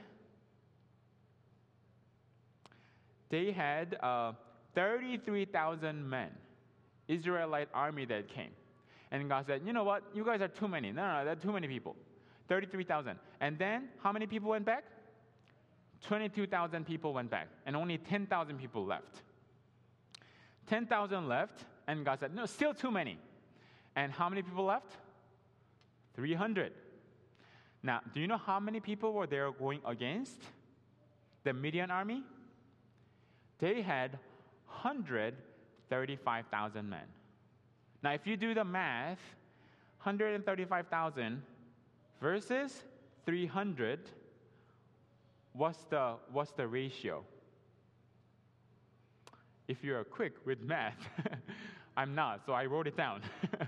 they 3.35 3.51
had 3.51 3.97
uh, 4.01 4.31
33,000 4.75 6.09
men, 6.09 6.29
Israelite 7.09 7.67
army 7.73 8.05
that 8.05 8.29
came. 8.29 8.51
And 9.11 9.27
God 9.27 9.45
said, 9.45 9.61
You 9.65 9.73
know 9.73 9.83
what? 9.83 10.03
You 10.13 10.23
guys 10.23 10.39
are 10.39 10.47
too 10.47 10.69
many. 10.69 10.93
No, 10.93 11.01
no, 11.01 11.31
are 11.31 11.35
too 11.35 11.51
many 11.51 11.67
people. 11.67 11.97
33,000. 12.47 13.19
And 13.41 13.59
then 13.59 13.89
how 14.01 14.13
many 14.13 14.25
people 14.25 14.49
went 14.51 14.65
back? 14.65 14.85
22,000 16.07 16.85
people 16.85 17.13
went 17.13 17.29
back, 17.29 17.47
and 17.65 17.75
only 17.75 17.97
10,000 17.97 18.57
people 18.57 18.85
left. 18.85 19.21
10,000 20.67 21.27
left, 21.27 21.65
and 21.87 22.05
God 22.05 22.19
said, 22.21 22.33
No, 22.33 22.45
still 22.45 22.73
too 22.73 22.91
many. 22.91 23.17
And 23.97 24.13
how 24.13 24.29
many 24.29 24.43
people 24.43 24.63
left? 24.63 24.91
300. 26.15 26.71
Now, 27.83 27.99
do 28.13 28.21
you 28.21 28.27
know 28.27 28.37
how 28.37 28.61
many 28.61 28.79
people 28.79 29.11
were 29.11 29.27
there 29.27 29.51
going 29.51 29.81
against 29.85 30.41
the 31.43 31.51
Midian 31.51 31.91
army? 31.91 32.23
They 33.59 33.81
had 33.81 34.17
135,000 34.67 36.89
men. 36.89 36.99
Now, 38.03 38.13
if 38.13 38.27
you 38.27 38.37
do 38.37 38.53
the 38.53 38.63
math, 38.63 39.19
135,000 40.03 41.41
versus 42.21 42.83
300, 43.25 43.99
what's 45.53 45.83
the, 45.85 46.17
what's 46.31 46.51
the 46.51 46.67
ratio? 46.67 47.23
If 49.67 49.83
you're 49.83 50.03
quick 50.03 50.33
with 50.45 50.61
math, 50.61 50.99
I'm 51.97 52.13
not, 52.13 52.45
so 52.45 52.53
I 52.53 52.65
wrote 52.65 52.85
it 52.87 52.95
down. 52.95 53.21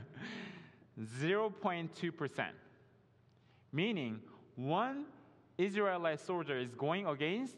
0.2%. 0.99 2.45
Meaning, 3.71 4.19
one 4.55 5.05
Israelite 5.57 6.19
soldier 6.19 6.57
is 6.57 6.73
going 6.75 7.07
against 7.07 7.57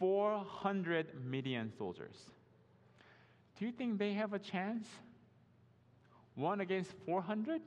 400 0.00 1.24
Midian 1.24 1.70
soldiers. 1.78 2.16
Do 3.58 3.66
you 3.66 3.70
think 3.70 3.98
they 3.98 4.14
have 4.14 4.32
a 4.32 4.38
chance? 4.38 4.88
One 6.34 6.60
against 6.60 6.92
400? 7.04 7.60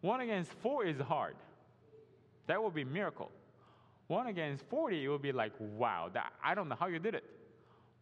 One 0.00 0.20
against 0.22 0.50
four 0.62 0.86
is 0.86 0.98
hard. 0.98 1.36
That 2.46 2.62
would 2.62 2.74
be 2.74 2.84
miracle. 2.84 3.30
One 4.06 4.26
against 4.26 4.64
40, 4.70 5.04
it 5.04 5.08
would 5.08 5.22
be 5.22 5.30
like, 5.30 5.52
wow, 5.58 6.10
that, 6.14 6.32
I 6.42 6.54
don't 6.54 6.68
know 6.68 6.76
how 6.80 6.86
you 6.86 6.98
did 6.98 7.14
it. 7.14 7.24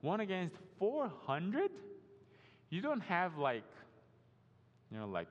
One 0.01 0.21
against 0.21 0.55
400? 0.79 1.71
You 2.71 2.81
don't 2.81 3.01
have 3.01 3.37
like, 3.37 3.65
you 4.93 4.99
know, 4.99 5.09
like 5.09 5.27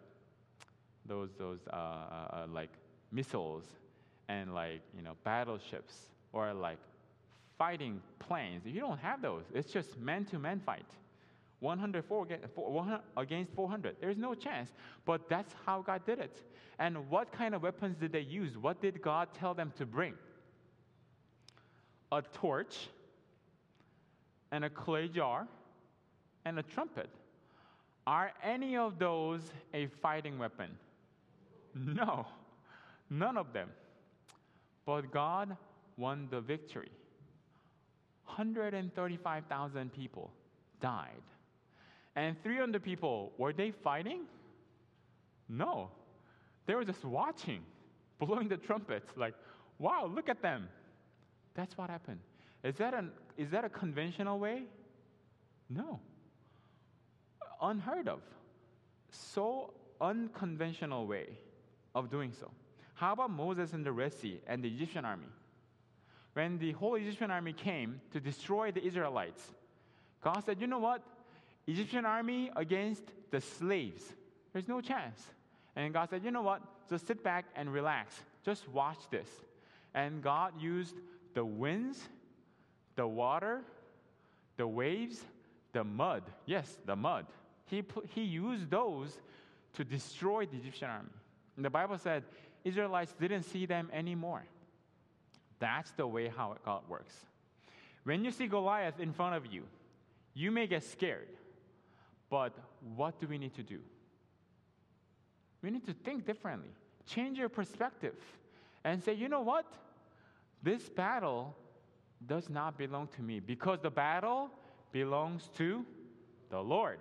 those, 1.06 1.30
those 1.40 1.60
uh, 1.72 1.76
uh, 1.76 1.80
uh, 2.34 2.48
like 2.54 2.70
missiles 3.12 3.64
and 4.28 4.54
like, 4.54 4.82
you 4.96 5.02
know, 5.02 5.14
battleships 5.24 5.96
or 6.34 6.54
like 6.54 6.78
fighting 7.58 8.02
planes. 8.20 8.66
You 8.66 8.80
don't 8.80 9.00
have 9.00 9.22
those. 9.22 9.44
It's 9.54 9.72
just 9.72 9.98
man 10.00 10.26
to 10.26 10.40
man 10.40 10.60
fight. 10.60 10.86
104 11.60 12.28
against 13.18 13.54
400. 13.54 13.96
There's 14.00 14.18
no 14.18 14.36
chance. 14.36 14.72
But 15.06 15.28
that's 15.28 15.54
how 15.66 15.82
God 15.82 16.06
did 16.06 16.20
it. 16.20 16.42
And 16.78 17.10
what 17.10 17.32
kind 17.32 17.56
of 17.56 17.64
weapons 17.64 17.98
did 17.98 18.12
they 18.12 18.22
use? 18.22 18.58
What 18.58 18.80
did 18.82 19.02
God 19.02 19.30
tell 19.34 19.56
them 19.56 19.74
to 19.78 19.86
bring? 19.86 20.14
A 22.12 22.22
torch, 22.22 22.90
and 24.52 24.64
a 24.64 24.70
clay 24.70 25.08
jar, 25.08 25.48
and 26.46 26.60
a 26.60 26.64
trumpet. 26.64 27.10
Are 28.06 28.32
any 28.44 28.78
of 28.78 29.00
those 29.00 29.42
a 29.74 29.88
fighting 29.88 30.38
weapon? 30.38 30.70
No, 31.76 32.28
none 33.10 33.36
of 33.36 33.52
them. 33.52 33.70
But 34.86 35.12
God 35.12 35.58
won 35.98 36.28
the 36.30 36.40
victory. 36.40 36.92
135,000 38.38 39.94
people 39.94 40.32
died. 40.80 41.24
And 42.16 42.36
300 42.44 42.84
people, 42.84 43.32
were 43.38 43.52
they 43.52 43.72
fighting? 43.72 44.22
No. 45.50 45.90
They 46.68 46.76
were 46.76 46.86
just 46.86 47.04
watching, 47.04 47.62
blowing 48.20 48.48
the 48.48 48.58
trumpets, 48.58 49.10
like, 49.16 49.34
wow, 49.80 50.10
look 50.14 50.30
at 50.30 50.42
them. 50.42 50.68
That's 51.56 51.76
what 51.78 51.90
happened. 51.90 52.20
Is 52.64 52.76
that, 52.76 52.94
an, 52.94 53.12
is 53.38 53.50
that 53.52 53.66
a 53.66 53.70
conventional 53.70 54.38
way? 54.38 54.64
No. 55.70 56.00
Unheard 57.62 58.08
of. 58.08 58.20
So 59.10 59.74
unconventional 60.00 61.08
way 61.08 61.30
of 61.96 62.12
doing 62.12 62.32
so. 62.40 62.52
How 62.94 63.14
about 63.14 63.32
Moses 63.32 63.74
and 63.74 63.84
the 63.84 63.92
Red 63.92 64.14
Sea 64.14 64.42
and 64.48 64.64
the 64.64 64.68
Egyptian 64.68 65.06
army? 65.06 65.28
When 66.38 66.60
the 66.60 66.74
whole 66.74 66.94
Egyptian 66.94 67.32
army 67.32 67.52
came 67.52 68.00
to 68.12 68.20
destroy 68.20 68.70
the 68.70 68.86
Israelites, 68.86 69.42
God 70.24 70.44
said, 70.46 70.62
You 70.62 70.68
know 70.68 70.78
what? 70.78 71.02
Egyptian 71.66 72.06
army 72.06 72.52
against 72.56 73.02
the 73.32 73.42
slaves. 73.42 74.04
There's 74.54 74.68
no 74.68 74.80
chance. 74.80 75.20
And 75.76 75.92
God 75.96 76.12
said, 76.12 76.24
You 76.24 76.30
know 76.30 76.44
what? 76.44 76.62
Just 76.92 77.08
sit 77.08 77.24
back 77.24 77.46
and 77.56 77.74
relax. 77.74 78.22
Just 78.46 78.70
watch 78.70 79.00
this. 79.10 79.28
And 79.96 80.22
God 80.22 80.54
used 80.62 80.94
the 81.34 81.44
winds, 81.44 81.98
the 82.96 83.08
water, 83.08 83.64
the 84.58 84.68
waves, 84.68 85.20
the 85.74 85.84
mud. 85.84 86.22
Yes, 86.46 86.78
the 86.86 86.96
mud. 86.96 87.26
He, 87.66 87.84
he 88.14 88.22
used 88.22 88.70
those 88.70 89.18
to 89.74 89.84
destroy 89.84 90.46
the 90.46 90.58
Egyptian 90.58 90.92
army. 90.92 91.10
And 91.56 91.66
the 91.66 91.72
Bible 91.72 91.98
said 91.98 92.26
Israelites 92.64 93.16
didn't 93.20 93.42
see 93.42 93.66
them 93.66 93.90
anymore. 93.92 94.44
That's 95.60 95.92
the 95.92 96.08
way 96.08 96.28
how 96.28 96.56
God 96.64 96.82
works. 96.88 97.14
When 98.04 98.24
you 98.24 98.32
see 98.32 98.48
Goliath 98.48 99.00
in 99.00 99.12
front 99.12 99.36
of 99.36 99.46
you, 99.52 99.64
you 100.34 100.52
may 100.52 100.68
get 100.68 100.84
scared. 100.84 101.28
But 102.30 102.54
what 102.96 103.20
do 103.20 103.28
we 103.28 103.38
need 103.38 103.56
to 103.56 103.64
do? 103.64 103.80
We 105.62 105.72
need 105.72 105.86
to 105.88 105.94
think 105.94 106.26
differently, 106.26 106.70
change 107.06 107.38
your 107.38 107.50
perspective, 107.50 108.16
and 108.84 109.04
say, 109.04 109.14
you 109.14 109.28
know 109.28 109.42
what? 109.42 109.66
This 110.62 110.88
battle 110.90 111.56
does 112.26 112.50
not 112.50 112.78
belong 112.78 113.08
to 113.16 113.22
me 113.22 113.40
because 113.40 113.80
the 113.82 113.90
battle 113.90 114.50
belongs 114.92 115.50
to 115.58 115.86
the 116.50 116.60
Lord. 116.60 117.00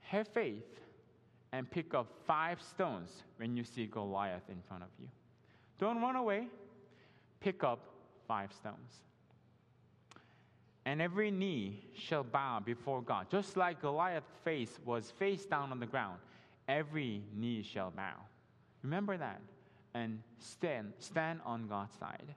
Have 0.00 0.28
faith 0.28 0.80
and 1.52 1.70
pick 1.70 1.94
up 1.94 2.06
five 2.26 2.60
stones 2.62 3.22
when 3.38 3.56
you 3.56 3.64
see 3.64 3.86
Goliath 3.86 4.48
in 4.48 4.62
front 4.68 4.82
of 4.82 4.88
you. 5.00 5.08
Don't 5.78 6.00
run 6.00 6.16
away. 6.16 6.48
Pick 7.40 7.62
up 7.64 7.80
five 8.26 8.52
stones. 8.52 9.02
And 10.84 11.02
every 11.02 11.30
knee 11.30 11.84
shall 11.94 12.22
bow 12.22 12.60
before 12.64 13.02
God. 13.02 13.26
Just 13.30 13.56
like 13.56 13.80
Goliath's 13.80 14.30
face 14.44 14.78
was 14.84 15.10
face 15.10 15.44
down 15.44 15.72
on 15.72 15.80
the 15.80 15.86
ground, 15.86 16.18
every 16.68 17.22
knee 17.34 17.62
shall 17.62 17.90
bow. 17.90 18.14
Remember 18.82 19.16
that. 19.16 19.40
And 19.94 20.20
stand, 20.38 20.92
stand 20.98 21.40
on 21.44 21.66
God's 21.66 21.96
side. 21.98 22.34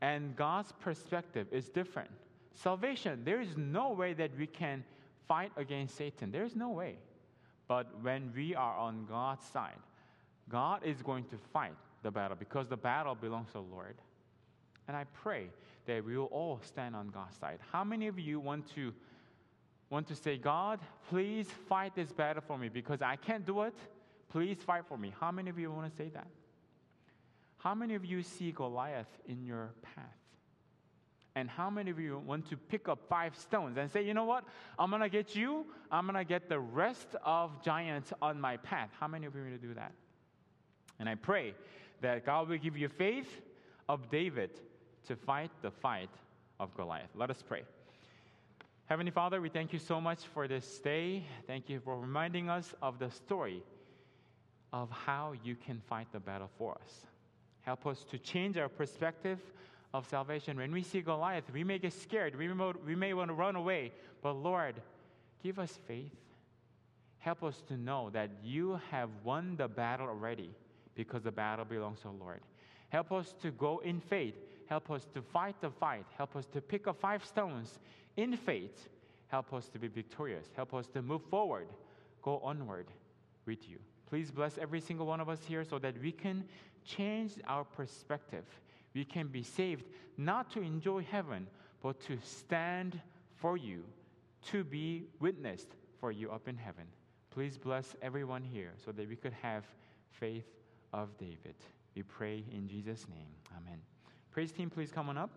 And 0.00 0.36
God's 0.36 0.72
perspective 0.80 1.48
is 1.50 1.68
different. 1.68 2.10
Salvation, 2.54 3.22
there 3.24 3.40
is 3.40 3.56
no 3.56 3.92
way 3.92 4.14
that 4.14 4.30
we 4.38 4.46
can 4.46 4.84
fight 5.28 5.52
against 5.56 5.96
Satan. 5.96 6.30
There 6.30 6.44
is 6.44 6.56
no 6.56 6.70
way. 6.70 6.96
But 7.68 7.88
when 8.00 8.32
we 8.34 8.54
are 8.54 8.76
on 8.76 9.06
God's 9.06 9.44
side, 9.44 9.78
God 10.48 10.82
is 10.84 11.02
going 11.02 11.24
to 11.24 11.36
fight 11.52 11.74
the 12.02 12.10
battle 12.10 12.36
because 12.38 12.68
the 12.68 12.76
battle 12.76 13.14
belongs 13.14 13.48
to 13.48 13.54
the 13.54 13.60
Lord. 13.60 13.96
And 14.88 14.96
I 14.96 15.04
pray 15.22 15.48
that 15.86 16.04
we 16.04 16.16
will 16.16 16.26
all 16.26 16.60
stand 16.64 16.94
on 16.94 17.08
God's 17.08 17.36
side. 17.36 17.58
How 17.72 17.84
many 17.84 18.06
of 18.06 18.18
you 18.18 18.40
want 18.40 18.72
to 18.74 18.92
want 19.88 20.08
to 20.08 20.16
say, 20.16 20.36
God, 20.36 20.80
please 21.08 21.48
fight 21.68 21.94
this 21.94 22.10
battle 22.10 22.42
for 22.44 22.58
me 22.58 22.68
because 22.68 23.02
I 23.02 23.16
can't 23.16 23.46
do 23.46 23.62
it? 23.62 23.74
Please 24.30 24.58
fight 24.64 24.82
for 24.88 24.98
me. 24.98 25.12
How 25.20 25.30
many 25.30 25.48
of 25.48 25.58
you 25.58 25.70
want 25.70 25.90
to 25.90 25.96
say 25.96 26.08
that? 26.08 26.26
How 27.58 27.74
many 27.74 27.94
of 27.94 28.04
you 28.04 28.22
see 28.22 28.50
Goliath 28.50 29.06
in 29.28 29.44
your 29.44 29.70
path? 29.82 30.04
And 31.36 31.50
how 31.50 31.68
many 31.68 31.90
of 31.90 32.00
you 32.00 32.18
want 32.18 32.48
to 32.48 32.56
pick 32.56 32.88
up 32.88 32.98
five 33.08 33.36
stones 33.36 33.76
and 33.76 33.90
say, 33.90 34.02
you 34.02 34.14
know 34.14 34.24
what? 34.24 34.44
I'm 34.78 34.88
going 34.88 35.02
to 35.02 35.08
get 35.08 35.36
you. 35.36 35.66
I'm 35.90 36.06
going 36.06 36.16
to 36.16 36.24
get 36.24 36.48
the 36.48 36.58
rest 36.58 37.08
of 37.24 37.62
giants 37.62 38.12
on 38.22 38.40
my 38.40 38.56
path. 38.56 38.88
How 38.98 39.06
many 39.06 39.26
of 39.26 39.34
you 39.34 39.42
want 39.42 39.60
to 39.60 39.66
do 39.68 39.74
that? 39.74 39.92
And 40.98 41.08
I 41.08 41.14
pray 41.14 41.54
that 42.00 42.24
God 42.24 42.48
will 42.48 42.58
give 42.58 42.76
you 42.76 42.88
faith 42.88 43.40
of 43.88 44.10
David 44.10 44.50
to 45.06 45.16
fight 45.16 45.50
the 45.62 45.70
fight 45.70 46.10
of 46.58 46.74
Goliath. 46.76 47.10
Let 47.14 47.30
us 47.30 47.42
pray. 47.46 47.62
Heavenly 48.86 49.10
Father, 49.10 49.40
we 49.40 49.48
thank 49.48 49.72
you 49.72 49.78
so 49.78 50.00
much 50.00 50.20
for 50.32 50.46
this 50.46 50.78
day. 50.78 51.24
Thank 51.46 51.68
you 51.68 51.80
for 51.80 51.98
reminding 51.98 52.48
us 52.48 52.74
of 52.82 52.98
the 52.98 53.10
story 53.10 53.62
of 54.72 54.90
how 54.90 55.34
you 55.42 55.56
can 55.56 55.80
fight 55.88 56.06
the 56.12 56.20
battle 56.20 56.50
for 56.58 56.76
us. 56.82 57.06
Help 57.62 57.86
us 57.86 58.04
to 58.10 58.18
change 58.18 58.56
our 58.56 58.68
perspective 58.68 59.40
of 59.92 60.08
salvation. 60.08 60.56
When 60.56 60.70
we 60.70 60.82
see 60.82 61.00
Goliath, 61.00 61.44
we 61.52 61.64
may 61.64 61.78
get 61.78 61.92
scared, 61.92 62.36
we 62.36 62.46
may, 62.94 63.12
want 63.14 63.28
to 63.28 63.34
run 63.34 63.56
away, 63.56 63.92
but 64.22 64.34
Lord, 64.34 64.76
give 65.42 65.58
us 65.58 65.78
faith. 65.88 66.12
Help 67.18 67.42
us 67.42 67.60
to 67.68 67.76
know 67.76 68.10
that 68.10 68.30
you 68.44 68.78
have 68.92 69.10
won 69.24 69.56
the 69.56 69.66
battle 69.66 70.06
already 70.06 70.54
because 70.96 71.22
the 71.22 71.30
battle 71.30 71.64
belongs 71.64 71.98
to 72.00 72.08
the 72.08 72.14
Lord. 72.14 72.40
Help 72.88 73.12
us 73.12 73.34
to 73.42 73.50
go 73.50 73.78
in 73.84 74.00
faith. 74.00 74.34
Help 74.66 74.90
us 74.90 75.06
to 75.14 75.22
fight 75.22 75.60
the 75.60 75.70
fight. 75.70 76.06
Help 76.16 76.34
us 76.34 76.46
to 76.46 76.60
pick 76.60 76.88
up 76.88 77.00
five 77.00 77.24
stones 77.24 77.78
in 78.16 78.36
faith. 78.36 78.88
Help 79.28 79.52
us 79.52 79.68
to 79.68 79.78
be 79.78 79.88
victorious. 79.88 80.46
Help 80.56 80.74
us 80.74 80.86
to 80.88 81.02
move 81.02 81.22
forward, 81.30 81.68
go 82.22 82.38
onward 82.42 82.86
with 83.44 83.68
you. 83.68 83.78
Please 84.08 84.30
bless 84.30 84.56
every 84.58 84.80
single 84.80 85.06
one 85.06 85.20
of 85.20 85.28
us 85.28 85.40
here 85.44 85.64
so 85.64 85.78
that 85.78 86.00
we 86.00 86.12
can 86.12 86.44
change 86.84 87.32
our 87.46 87.64
perspective. 87.64 88.44
We 88.94 89.04
can 89.04 89.26
be 89.26 89.42
saved 89.42 89.84
not 90.16 90.50
to 90.52 90.60
enjoy 90.60 91.02
heaven, 91.02 91.48
but 91.82 92.00
to 92.02 92.18
stand 92.22 93.00
for 93.34 93.56
you, 93.56 93.84
to 94.46 94.64
be 94.64 95.08
witnessed 95.20 95.68
for 96.00 96.12
you 96.12 96.30
up 96.30 96.48
in 96.48 96.56
heaven. 96.56 96.84
please 97.30 97.58
bless 97.58 97.94
everyone 98.00 98.42
here 98.42 98.72
so 98.82 98.90
that 98.92 99.06
we 99.06 99.16
could 99.16 99.34
have 99.42 99.64
faith 100.08 100.46
of 100.92 101.16
David. 101.18 101.54
We 101.94 102.02
pray 102.02 102.44
in 102.52 102.68
Jesus' 102.68 103.06
name. 103.08 103.28
Amen. 103.56 103.80
Praise 104.30 104.52
team, 104.52 104.70
please 104.70 104.90
come 104.92 105.08
on 105.08 105.16
up. 105.16 105.30